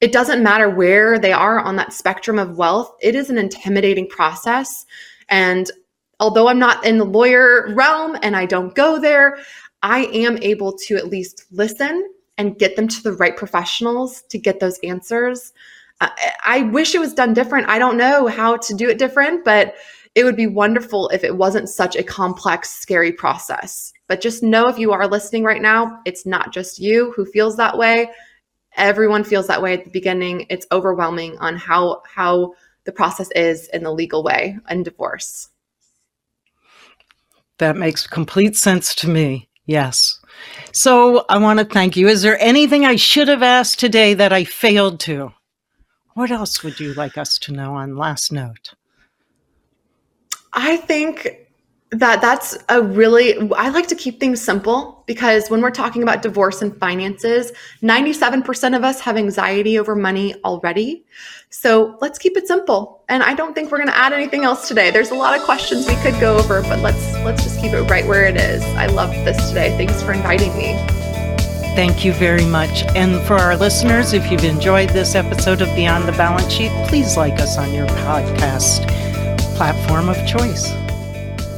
it 0.00 0.12
doesn't 0.12 0.42
matter 0.42 0.70
where 0.70 1.18
they 1.18 1.32
are 1.32 1.58
on 1.58 1.76
that 1.76 1.92
spectrum 1.92 2.38
of 2.38 2.56
wealth, 2.56 2.94
it 3.00 3.14
is 3.14 3.30
an 3.30 3.38
intimidating 3.38 4.08
process. 4.08 4.86
And 5.28 5.70
although 6.20 6.48
I'm 6.48 6.58
not 6.58 6.84
in 6.84 6.98
the 6.98 7.04
lawyer 7.04 7.74
realm 7.74 8.16
and 8.22 8.36
I 8.36 8.46
don't 8.46 8.74
go 8.74 9.00
there, 9.00 9.38
I 9.82 10.04
am 10.06 10.38
able 10.38 10.72
to 10.86 10.96
at 10.96 11.08
least 11.08 11.46
listen 11.50 12.08
and 12.36 12.58
get 12.58 12.76
them 12.76 12.86
to 12.86 13.02
the 13.02 13.12
right 13.14 13.36
professionals 13.36 14.22
to 14.28 14.38
get 14.38 14.60
those 14.60 14.78
answers. 14.84 15.52
I, 16.00 16.32
I 16.44 16.62
wish 16.62 16.94
it 16.94 17.00
was 17.00 17.14
done 17.14 17.34
different. 17.34 17.68
I 17.68 17.78
don't 17.78 17.96
know 17.96 18.26
how 18.26 18.56
to 18.56 18.74
do 18.74 18.88
it 18.88 18.98
different, 18.98 19.44
but 19.44 19.74
it 20.14 20.24
would 20.24 20.36
be 20.36 20.46
wonderful 20.46 21.08
if 21.10 21.24
it 21.24 21.36
wasn't 21.36 21.68
such 21.68 21.96
a 21.96 22.02
complex, 22.02 22.70
scary 22.70 23.12
process. 23.12 23.92
But 24.06 24.20
just 24.20 24.42
know 24.42 24.66
if 24.68 24.78
you 24.78 24.92
are 24.92 25.06
listening 25.06 25.44
right 25.44 25.62
now, 25.62 26.00
it's 26.04 26.26
not 26.26 26.52
just 26.52 26.78
you 26.78 27.12
who 27.12 27.24
feels 27.24 27.56
that 27.56 27.76
way. 27.76 28.10
Everyone 28.76 29.24
feels 29.24 29.46
that 29.48 29.62
way 29.62 29.74
at 29.74 29.84
the 29.84 29.90
beginning. 29.90 30.46
It's 30.50 30.66
overwhelming 30.72 31.38
on 31.38 31.56
how 31.56 32.02
how 32.06 32.54
the 32.84 32.92
process 32.92 33.30
is 33.32 33.68
in 33.68 33.82
the 33.82 33.92
legal 33.92 34.22
way 34.22 34.58
in 34.70 34.82
divorce. 34.82 35.50
That 37.58 37.76
makes 37.76 38.06
complete 38.06 38.56
sense 38.56 38.94
to 38.96 39.08
me. 39.08 39.48
Yes. 39.66 40.18
So 40.72 41.26
i 41.28 41.36
want 41.38 41.58
to 41.58 41.64
thank 41.64 41.96
you. 41.96 42.08
Is 42.08 42.22
there 42.22 42.40
anything 42.40 42.86
i 42.86 42.96
should 42.96 43.28
have 43.28 43.42
asked 43.42 43.78
today 43.78 44.14
that 44.14 44.32
i 44.32 44.44
failed 44.44 45.00
to 45.00 45.32
what 46.18 46.32
else 46.32 46.64
would 46.64 46.80
you 46.80 46.94
like 46.94 47.16
us 47.16 47.38
to 47.38 47.52
know 47.52 47.74
on 47.74 47.96
last 47.96 48.32
note? 48.32 48.74
I 50.52 50.76
think 50.76 51.46
that 51.90 52.20
that's 52.20 52.58
a 52.68 52.82
really 52.82 53.50
i 53.52 53.70
like 53.70 53.86
to 53.86 53.94
keep 53.94 54.20
things 54.20 54.42
simple 54.42 55.02
because 55.06 55.48
when 55.48 55.62
we're 55.62 55.70
talking 55.70 56.02
about 56.02 56.20
divorce 56.20 56.60
and 56.60 56.78
finances 56.78 57.50
97% 57.82 58.76
of 58.76 58.84
us 58.84 59.00
have 59.00 59.16
anxiety 59.16 59.78
over 59.78 59.96
money 59.96 60.34
already. 60.44 61.06
So 61.48 61.96
let's 62.02 62.18
keep 62.18 62.36
it 62.36 62.48
simple. 62.48 63.04
And 63.08 63.22
i 63.22 63.32
don't 63.32 63.54
think 63.54 63.70
we're 63.70 63.78
going 63.78 63.88
to 63.88 63.96
add 63.96 64.12
anything 64.12 64.42
else 64.42 64.66
today. 64.66 64.90
There's 64.90 65.12
a 65.12 65.14
lot 65.14 65.38
of 65.38 65.44
questions 65.44 65.86
we 65.86 65.94
could 66.02 66.18
go 66.20 66.36
over 66.36 66.62
but 66.62 66.80
let's 66.80 67.12
let's 67.28 67.44
just 67.44 67.60
keep 67.60 67.72
it 67.72 67.82
right 67.82 68.06
where 68.06 68.24
it 68.24 68.36
is. 68.36 68.64
I 68.74 68.86
love 68.86 69.10
this 69.24 69.48
today. 69.48 69.70
Thanks 69.76 70.02
for 70.02 70.12
inviting 70.12 70.54
me 70.58 70.97
Thank 71.78 72.04
you 72.04 72.12
very 72.12 72.44
much. 72.44 72.82
And 72.96 73.24
for 73.24 73.36
our 73.36 73.56
listeners, 73.56 74.12
if 74.12 74.32
you've 74.32 74.42
enjoyed 74.42 74.88
this 74.88 75.14
episode 75.14 75.62
of 75.62 75.72
Beyond 75.76 76.08
the 76.08 76.12
Balance 76.12 76.52
Sheet, 76.52 76.72
please 76.88 77.16
like 77.16 77.34
us 77.34 77.56
on 77.56 77.72
your 77.72 77.86
podcast 77.86 78.84
platform 79.54 80.08
of 80.08 80.16
choice. 80.26 80.72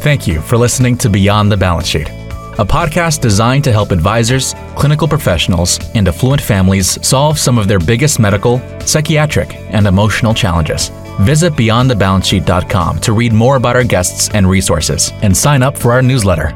Thank 0.03 0.27
you 0.27 0.43
for 0.43 0.59
listening 0.59 0.99
to 0.99 1.09
Beyond 1.09 1.51
the 1.51 1.57
Balance 1.57 1.89
Sheet, 1.89 2.11
a 2.11 2.67
podcast 2.67 3.23
designed 3.23 3.65
to 3.65 3.73
help 3.73 3.93
advisors, 3.93 4.55
clinical 4.77 5.09
professionals, 5.09 5.81
and 5.95 6.07
affluent 6.07 6.43
families 6.43 6.99
solve 7.01 7.39
some 7.39 7.57
of 7.57 7.67
their 7.67 7.79
biggest 7.79 8.19
medical, 8.19 8.61
psychiatric, 8.81 9.55
and 9.71 9.87
emotional 9.87 10.35
challenges. 10.35 10.91
Visit 11.21 11.55
beyondthebalancesheet.com 11.55 12.99
to 13.01 13.13
read 13.15 13.33
more 13.33 13.57
about 13.57 13.75
our 13.75 13.85
guests 13.85 14.29
and 14.35 14.47
resources 14.47 15.15
and 15.23 15.35
sign 15.35 15.63
up 15.63 15.79
for 15.79 15.93
our 15.93 16.03
newsletter. 16.03 16.55